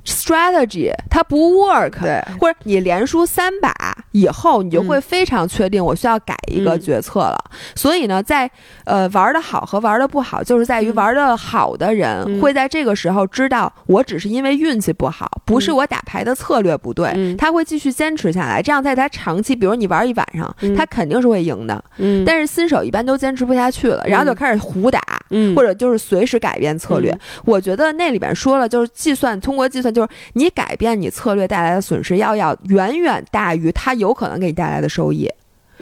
[0.06, 3.74] strategy 它不 work，对，或者你连输三把
[4.12, 7.38] 以后，你就会非常确定我需要改一个嗯决策了。
[7.76, 8.50] 所以呢，在
[8.86, 18.62] 呃玩的好和玩的不好，就是在于嗯玩的好的人嗯会在这个时候知道，我只是因为运气不好，不是我打牌的策略不对，嗯他会继续坚持下来。
[18.62, 21.84] 这样在他长期，比如你玩一晚上，嗯他肯定是会赢的。
[21.98, 25.00] 嗯但是新手一般都坚持不下去了，然后就开始胡打。
[25.32, 35.30] 嗯或者就是随时改变策略，嗯我觉得那里边说了，就是计算通过计算，就就是你改变你策略带来的损失要要远远大于它有可能给你带来的收益。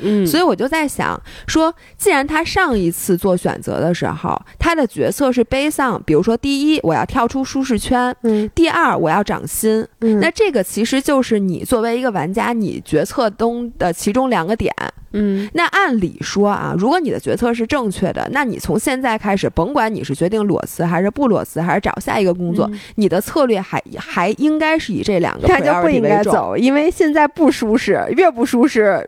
[0.02, 9.86] 嗯，所以我就在想说，既然他上一次做选择的时候，他的决策是 based on，比如说第一，我要跳出舒适圈；嗯第二，我要涨薪。
[10.02, 14.74] 嗯那这个其实就是你作为一个玩家，你决策中的其中两个点。
[15.14, 26.22] 嗯那按理说啊，如果你的决策是正确的，那你从现在开始，甭管你是决定裸辞还是不裸辞，还是找下一个工作，嗯你的策略还还应该是以这两个他就不应该。
[26.24, 29.08] 走，因为现在不舒适，越不舒适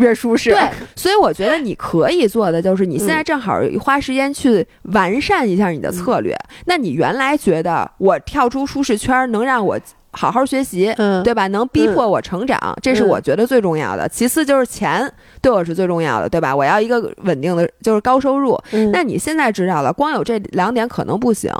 [0.00, 0.50] 越舒适。
[0.50, 0.58] 对，
[0.96, 6.36] 所以我觉得你可以做的就是，你现嗯在正好花时间去完善一下你的策略。
[6.64, 9.78] 那你原来觉得我跳出舒适圈能让我
[10.12, 11.46] 好好学习，嗯，对吧？
[11.48, 14.08] 能逼迫我成长，这是我觉得最重要的。
[14.08, 15.08] 其次就是钱
[15.40, 16.54] 对我是最重要的，对吧？
[16.54, 18.60] 我要一个稳定的，就是高收入。
[18.72, 21.52] 嗯那你现在知道了，光有这两点可能不行，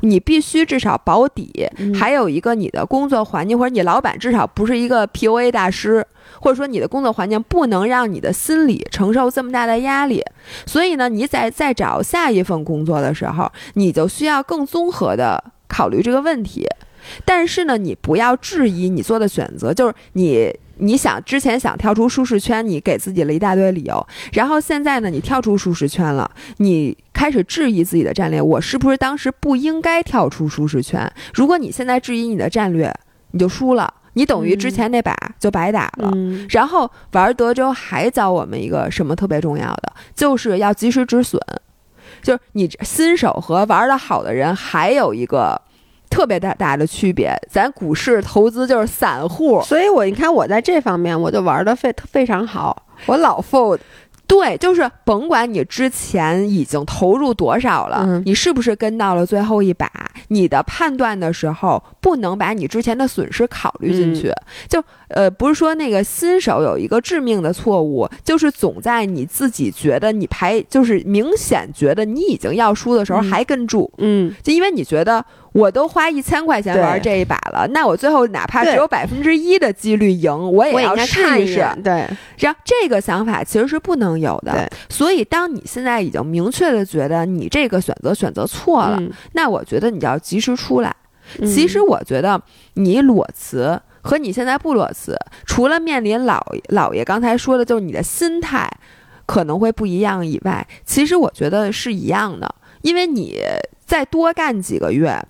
[0.00, 6.02] 你必须至少保底，嗯还有一个你的工作环境或者你老板至少不是一个 PUA 大师，
[6.40, 10.22] 或者说你的工作环境不能让你的心理承受这么大的压力。
[10.66, 16.66] 所以呢，你在在找下一份工作的时候，你就需要更综合的考虑这个问题。
[17.24, 31.10] 但是呢，你不要质疑你做的选择，就是你你想之前想跳出舒适圈，你给自己了一大堆理由，然后现在呢，你跳出舒适圈了，你开始质疑自己的战略，我是不是当时不应该跳出舒适圈？
[31.32, 32.92] 如果你现在质疑你的战略，
[33.30, 36.10] 你就输了，你等于之前那把就白打了。
[36.12, 41.40] 嗯然后玩德州还教我们一个什么特别重要的，就是要及时止损。
[42.20, 45.60] 就是你新手和玩的好的人还有一个
[46.10, 53.78] 特别大大的区别，咱股市投资就是散户，所以我你看我在这方面我就玩的非非常好，我老 fold，
[54.28, 58.22] 对，就是甭管你之前已经投入多少了，嗯。
[58.26, 59.90] 你是不是跟到了最后一把，
[60.28, 64.30] 你的判断的时候不能把你之前的损失考虑进去。
[64.68, 73.24] 就呃，不是说那个新手有一个致命的错误，就是总在你自己觉得你排就是明显觉得你已经要输的时候嗯。
[73.30, 74.30] 还跟住，嗯。
[74.42, 75.24] 就因为你觉得
[75.58, 81.66] 我都花一千块钱玩这一把了，那我最后哪怕只有百分之一的几率赢，我也要试一试。
[81.82, 82.06] 对，
[82.38, 84.70] 然后这个想法其实是不能有的。
[84.88, 89.00] 所以，当你现在已经明确的觉得你这个选择选择错了，
[89.32, 90.94] 那我觉得你要及时出来。
[91.40, 92.40] 其实，我觉得
[92.74, 95.14] 你裸辞和你现在不裸辞，
[95.44, 98.66] 除了面临老老爷刚才说的，就是你的心态
[99.26, 103.36] 可能会不一样以外，其实我觉得是一样的，因为你
[103.84, 105.22] 再多干几个月。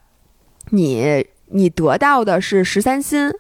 [0.71, 3.31] 你你得到的是十三薪，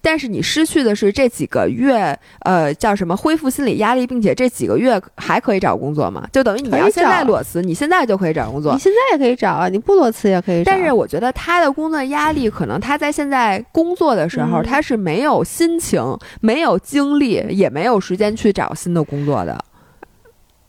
[0.00, 6.26] 但是你失去的是这几个月，呃，叫什么恢复心理压力，并且这几个月还可以找工作吗？
[6.32, 8.72] 就等于你要现在裸辞，你现在就可以找工作。
[8.72, 10.64] 你现在也可以找啊，你不裸辞也可以。
[10.64, 16.02] 但是我觉得他的工作压力，可能他在现在工作的时候，他是没有心情、
[16.40, 19.62] 没有精力，也没有时间去找新的工作的。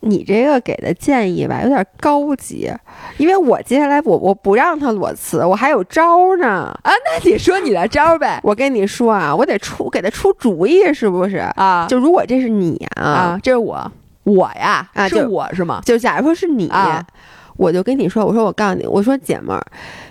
[0.01, 2.71] 你这个给的建议吧，有点高级，
[3.17, 6.91] 因为我接下来我我不让他裸辞，我还有招呢啊！
[7.05, 8.39] 那你说你的招呗？
[8.43, 11.87] 我跟你说啊，我得出给他出主意，是不是啊？
[11.89, 13.91] 就如果这是你啊，这是我，
[14.23, 15.81] 我呀啊，是我是吗？
[15.85, 16.69] 就假如说是你。
[17.61, 19.63] 我就跟你说，我说我告诉你，我说姐们儿，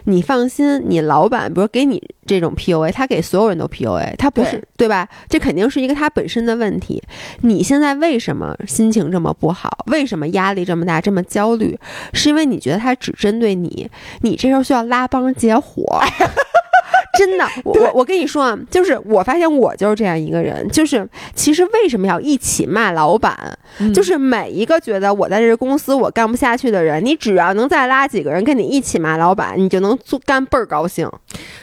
[0.05, 5.09] 你放心，你老板比如给你这种 PUA，他给所有人都 PUA，他不是对吧？
[5.29, 7.03] 这肯定是一个他本身的问题。
[7.41, 9.69] 你现在为什么心情这么不好？
[9.89, 11.77] 为什么压力这么大，这么焦虑？
[12.13, 13.91] 是因为你觉得他只针对你，
[14.21, 15.85] 你这时候需要拉帮结伙。
[17.19, 23.59] 真的，我我我跟你说啊，就是我发现我就是这样一个人，就是其实为什么要一起骂老板？
[23.95, 31.11] 就是每一个觉得我在这个公司我干不下去的人，你只要能再拉几个人跟你一起骂老板，你就能做干倍儿高兴，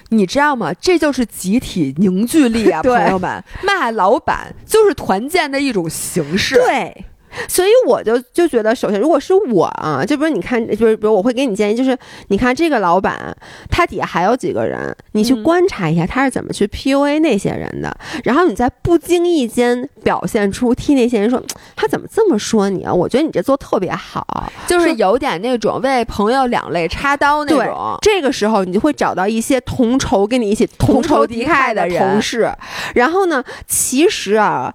[0.10, 0.74] 你知道吗？
[0.82, 6.56] 这就是集体凝聚力啊， 朋友们，骂老板就是团建的一种形式。
[6.56, 7.06] 对。
[7.48, 11.98] 所以我就就觉得，首先，如果是我啊，就比如你看，就是比如我会给你建议，就是
[12.30, 13.36] 你看这个老板，
[13.70, 21.42] 他底下还有几个人，你去观察一下他是怎么去 PUA 那些人的，然后你在不经意间表现出替那些人说，
[21.76, 22.94] 他怎么这么说你啊？
[22.94, 27.98] 我觉得你这做特别好，就是有点那种为朋友两肋插刀那种。
[28.02, 32.52] 这个时候你就会找到一些同仇跟你一起同仇敌忾的同事，
[32.96, 34.74] 然后呢，其实啊。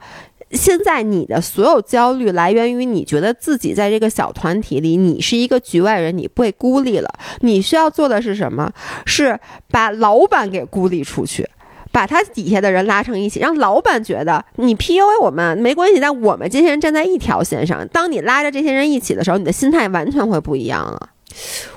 [0.52, 7.10] 现在你的所有焦虑来源于你觉得自己在这个小团体里，你是一个局外人，你被孤立了。
[7.40, 8.70] 你需要做的是什么？
[9.06, 9.38] 是
[9.70, 11.48] 把老板给孤立出去，
[11.90, 17.86] 把他底下的人拉成一起，让老板觉得你 PUA 我们没关系，但我们这些人站在一条线上。
[17.88, 21.08] 当你拉着这些人一起的时候，你的心态完全会不一样了。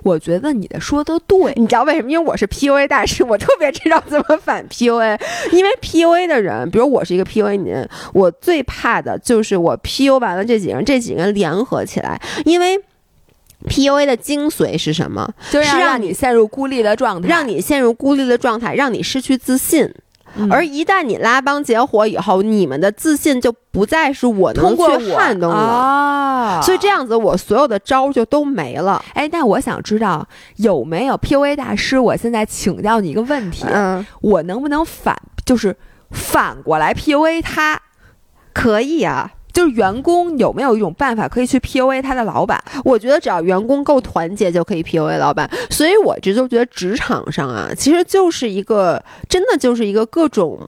[0.03, 2.11] 我觉得你的说的对，你知道为什么？
[2.11, 5.19] 因为我是 PUA 大师，我特别知道怎么反 PUA。
[5.51, 12.21] 因为 PUA 的人，比如我是一个 PUA 人，我最怕的就是我 PU 完了这几个人，这几个人联合起来。
[12.45, 12.79] 因为
[13.67, 15.33] PUA 的精髓是什么？
[15.51, 19.91] 就是让你陷入孤立的状态，让你陷入孤立的状态，让你失去自信。
[20.51, 29.03] 而一旦你拉帮结伙以后，你们的自信就不再是我能去撼动了，所以这样子我所有的招就都没了。
[29.13, 31.97] 哎，那我想知道有没有 PUA 大师？
[31.97, 35.75] 我现在请教你一个问题，嗯，我能不能反，就是
[36.11, 37.81] 反过来 PUA 他？
[38.53, 39.31] 可以啊。
[39.55, 42.61] 就是员工有没有一种办法可以去 PUA 他的老板？
[42.83, 45.49] 我觉得只要员工够团结就可以 PUA 老板。
[45.69, 50.59] 所以我直就觉得职场上啊，其实就是一个真的就是一个各种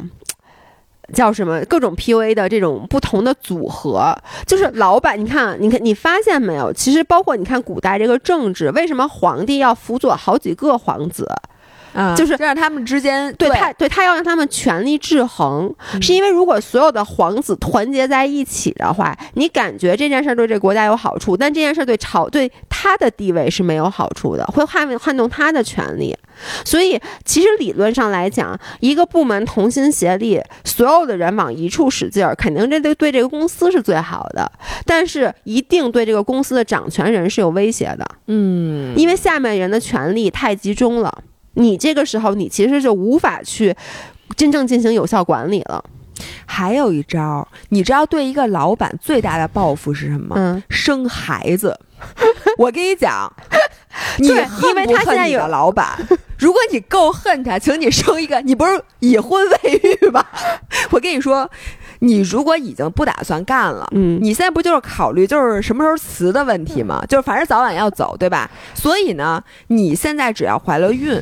[1.14, 4.18] 叫什么各种 PUA 的这种不同的组合。
[4.46, 6.72] 就是老板，你看，你看，你发现没有？
[6.72, 11.30] 其实包括你看古代这个政治，为什么皇帝要辅佐好几个皇子？
[11.98, 26.16] 啊，就是让他们之间对他对他要让他们权力制衡，是因为如果所有的皇子团结在一起的话，你感觉这件事对这国家有好处，但这件事对朝对他的地位是没有好处的，会撼撼动他的权利。
[26.64, 34.52] 所以其实理论上来讲，一个部门同心协力，所有的人往一处使劲儿，肯定这对对这个公司是最好的，
[34.86, 38.08] 但是一定对这个公司的掌权人是有威胁的。
[38.28, 41.24] 嗯，因为下面人的权力太集中了。
[41.58, 43.76] 你这个时候，你其实就无法去
[44.36, 45.84] 真正进行有效管理了。
[46.46, 50.36] 还有一招，你知道对一个老板最大的报复是什么？
[50.38, 51.78] 嗯，生孩子。
[52.58, 53.32] 我跟你讲，
[54.18, 54.36] 你因
[54.76, 55.98] 为他现在有老板，
[56.40, 58.40] 如果你够恨他，请你生一个。
[58.42, 60.26] 你不是已婚未育吗？
[60.92, 61.50] 我跟你说。
[62.00, 67.04] 你如果已经不打算干了，嗯，你现在不就是考虑就是什么时候辞的问题吗？
[67.10, 68.48] 就是反正早晚要走，对吧？
[68.76, 71.20] 所以呢，你现在只要怀了孕，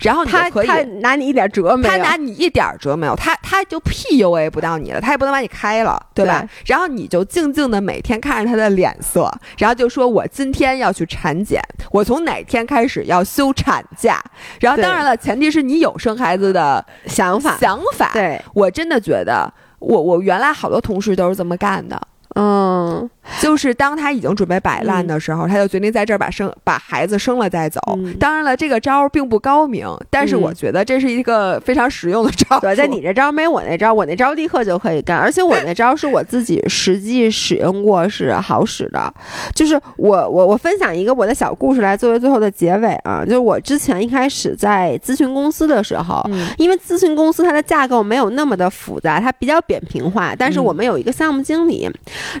[0.00, 6.40] 然后他他拿你一点辙没有，他拿你一点辙没有，他他就 PUA 不到你了，他也不能把你开了，对吧？
[6.40, 11.60] 对然后你就静静的每天看着他的脸色，然后就说我今天要去产检，
[11.90, 14.22] 我从哪天开始要休产假。
[14.60, 18.10] 然后当然了，前提是你有生孩子的想法，想法。
[18.12, 22.00] 对，我真的觉得，我我原来好多同事都是这么干的。
[22.40, 23.10] 嗯，
[23.40, 27.80] 就是当他已经准备摆烂的时候，他就决定在这儿把生把孩子生了再走。
[27.96, 32.60] 嗯当然了，这个招儿并不高明，但是嗯我觉得这是一个非常实用的招儿。
[32.60, 39.12] 对，在你这招没我那招，我那招立刻就可以干，而且我那招是我自己实际使用过，是好使的。
[39.54, 51.90] 就是我我我分享一个我的小故事来作为最后的结尾啊，就是我之前一开始在咨询公司的时候，嗯因为咨询公司它的架构没有那么的复杂，它比较扁平化，但是嗯我们有一个项目经理，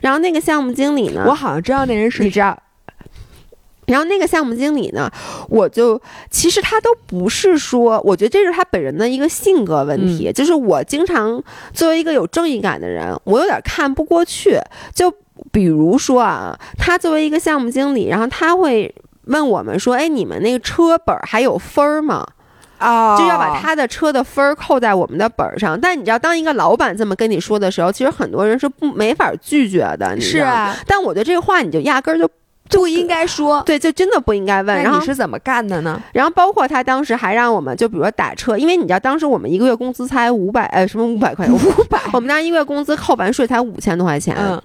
[0.02, 2.60] 然后那个项目经理呢，我好像知道那人是你知道。
[3.86, 5.10] 然后那个项目经理呢，
[5.48, 5.98] 我就
[6.30, 11.42] 其实他都不是说，我觉得这是他本人的一个性格问题，就是我经常
[11.72, 14.58] 作为一个有正义感的人，我有点看不过去。
[14.92, 15.10] 就
[15.50, 18.94] 比如说啊，他作为一个项目经理，然后他会
[19.24, 22.26] 问我们说：“哎，你们那个车本儿还有分儿吗？”
[22.78, 25.78] 啊就要把他的车的分儿扣在我们的本儿上。
[25.80, 30.14] 但你知道，当一个老板这么跟你说的时候，其实很多人是不没法拒绝的。
[30.14, 32.28] 你知道吗，是啊，但我觉得这个话你就压根儿就
[32.70, 33.62] 不应该说。
[33.64, 34.82] 对，就真的不应该问。
[34.82, 36.00] 然后你，是怎么干的呢？
[36.12, 44.36] 然后包括他当时还让我们，就比如说打车，因为你知道当时我们一个月工资才五百，呃，什么五百块钱，五百，我们当时一个月工资扣完税才五千多块钱。
[44.38, 44.60] 嗯，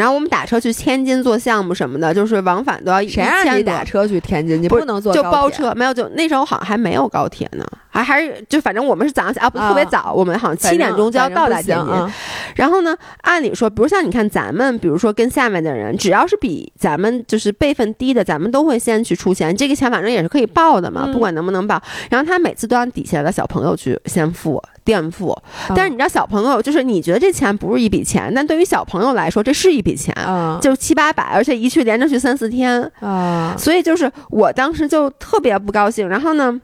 [0.00, 4.62] 然后我们打车去天津做项目什么的，就是往返都要一谁让你打车去天津？
[4.62, 11.92] 你不能坐就，包车，没有就那时候好像还没有高铁呢，还还是就反正我们是早上起啊不特别啊早，我们好像七点钟就要到达天津。
[11.92, 12.10] 啊
[12.56, 21.80] 然后呢，按理说，比如像你看咱们，比如说跟下面的人，只要是比咱们就是辈分低的，咱们都会先去出钱，这个钱反正也是可以报的嘛，嗯不管能不能报。
[22.10, 25.36] 然后他每次都让底下的小朋友去先付垫付，
[25.68, 30.14] 但是你知道小朋友就是你觉得这钱不是一笔钱，但对于小朋友来说这是一笔钱。
[30.14, 36.08] 啊就七八百，而且一去连着去三四天，啊所以就是我当时就特别不高兴。
[36.08, 36.60] 然后呢，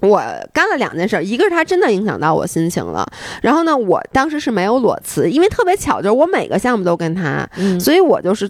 [0.00, 3.10] 我干了两件事，一个是他真的影响到我心情了，
[3.42, 8.48] 然后呢，我当时是没有裸辞，因为特别巧，就是我每个项目都跟他，嗯所以我就是。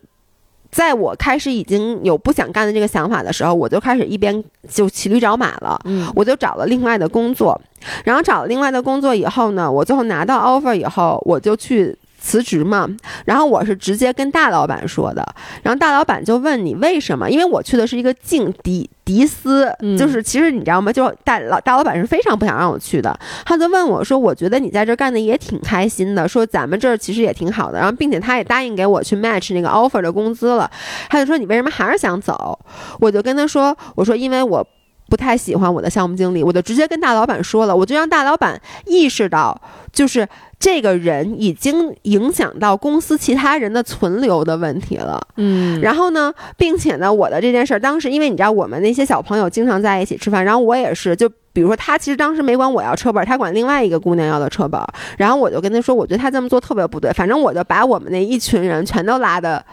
[0.70, 6.10] 在我开始已经有不想干的这个想法的时候，我就开始一边就骑驴找马了，嗯。
[6.14, 7.60] 我就找了另外的工作，
[8.04, 11.96] 然后找了另外的工作以后呢，我最后拿到 offer 以后，我就去
[12.28, 12.86] 辞职嘛。
[13.24, 15.26] 然后我是直接跟大老板说的，
[15.62, 17.30] 然后大老板就问你为什么？
[17.30, 20.92] 因为我去的是一个静迪迪斯，嗯就是其实你知道吗？
[20.92, 30.70] 就大老大老板是非常不想让我去的，他就问我说：“我觉得你在这儿干的也挺开心的，说咱们这儿其实也挺好的，然后并且他也答应给我去 match 那个 offer 的工资了。”
[31.08, 32.58] 他就说：“你为什么还是想走？”
[33.00, 34.66] 我就跟他说：“我说因为我。”
[35.10, 39.58] 不太喜欢我的项目经理，我就直接跟大老板说了，我就让大老板意识到，
[39.90, 40.28] 就是
[40.58, 45.20] 这个人已经影响到公司其他人的存留的问题了。
[45.36, 54.86] 嗯然后呢，并且呢，我的这件事儿，当时因为你知道我们那些小朋友经常在一起吃饭，然后我也是，就比如说他其实当时没管我要车本儿，他管另外一个姑娘要的车本儿，
[55.16, 59.64] 然后我就跟他说，我觉得他这么做特别不对，反正我就把我们那一群人全都拉的。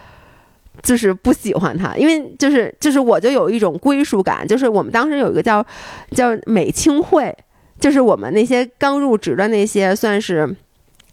[0.83, 5.65] 就是不喜欢他，因为就是就是我就有一种归属感，就是我们当时有一个叫
[6.11, 7.33] 叫美青会，
[7.79, 10.53] 就是我们那些刚入职的那些算是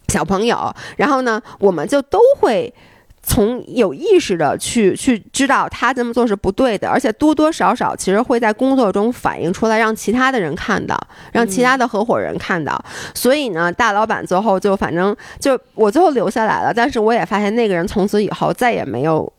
[0.07, 2.73] 小朋友，然后呢，我们就都会
[3.21, 10.99] 从有意识的去去知道他这么做是不对的，而且多多少少其实会在工作中反映出来，让其他的人看到，
[11.31, 12.83] 让其他的合伙人看到。
[13.15, 19.31] 所以呢，大老板最后就反正就我最后留下来了，但是我也发现那个人从此以后再也没有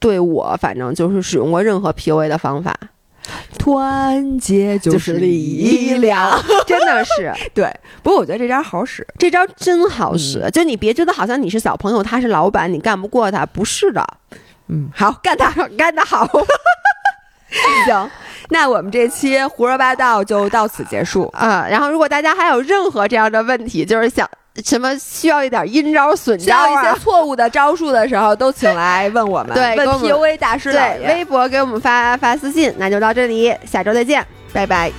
[0.00, 2.76] 对我反正就是使用过任何 PUA 的方法，
[3.58, 7.72] 团结就是力量。， 真的是 对，
[8.02, 9.06] 不过我觉得这招好使。
[9.18, 10.48] 这招真好使。
[10.52, 14.04] 就你别觉得好像你是小朋友，他是老板，你干不过他，不是的。
[14.68, 16.28] 嗯，好，干他，干得好。
[17.86, 18.10] 行。
[18.50, 21.26] 那我们这期胡说八道就到此结束。
[21.34, 24.28] 啊、然后如果大家还有任何这样的问题，就是想
[24.64, 32.74] 什么需要一点阴招损招啊要一些，错误的招数的时候，都请来问我们，对给我们 PUA 大师老对，微博给我们发发私信。
[32.78, 34.90] 那就到这里，下周再见，拜拜。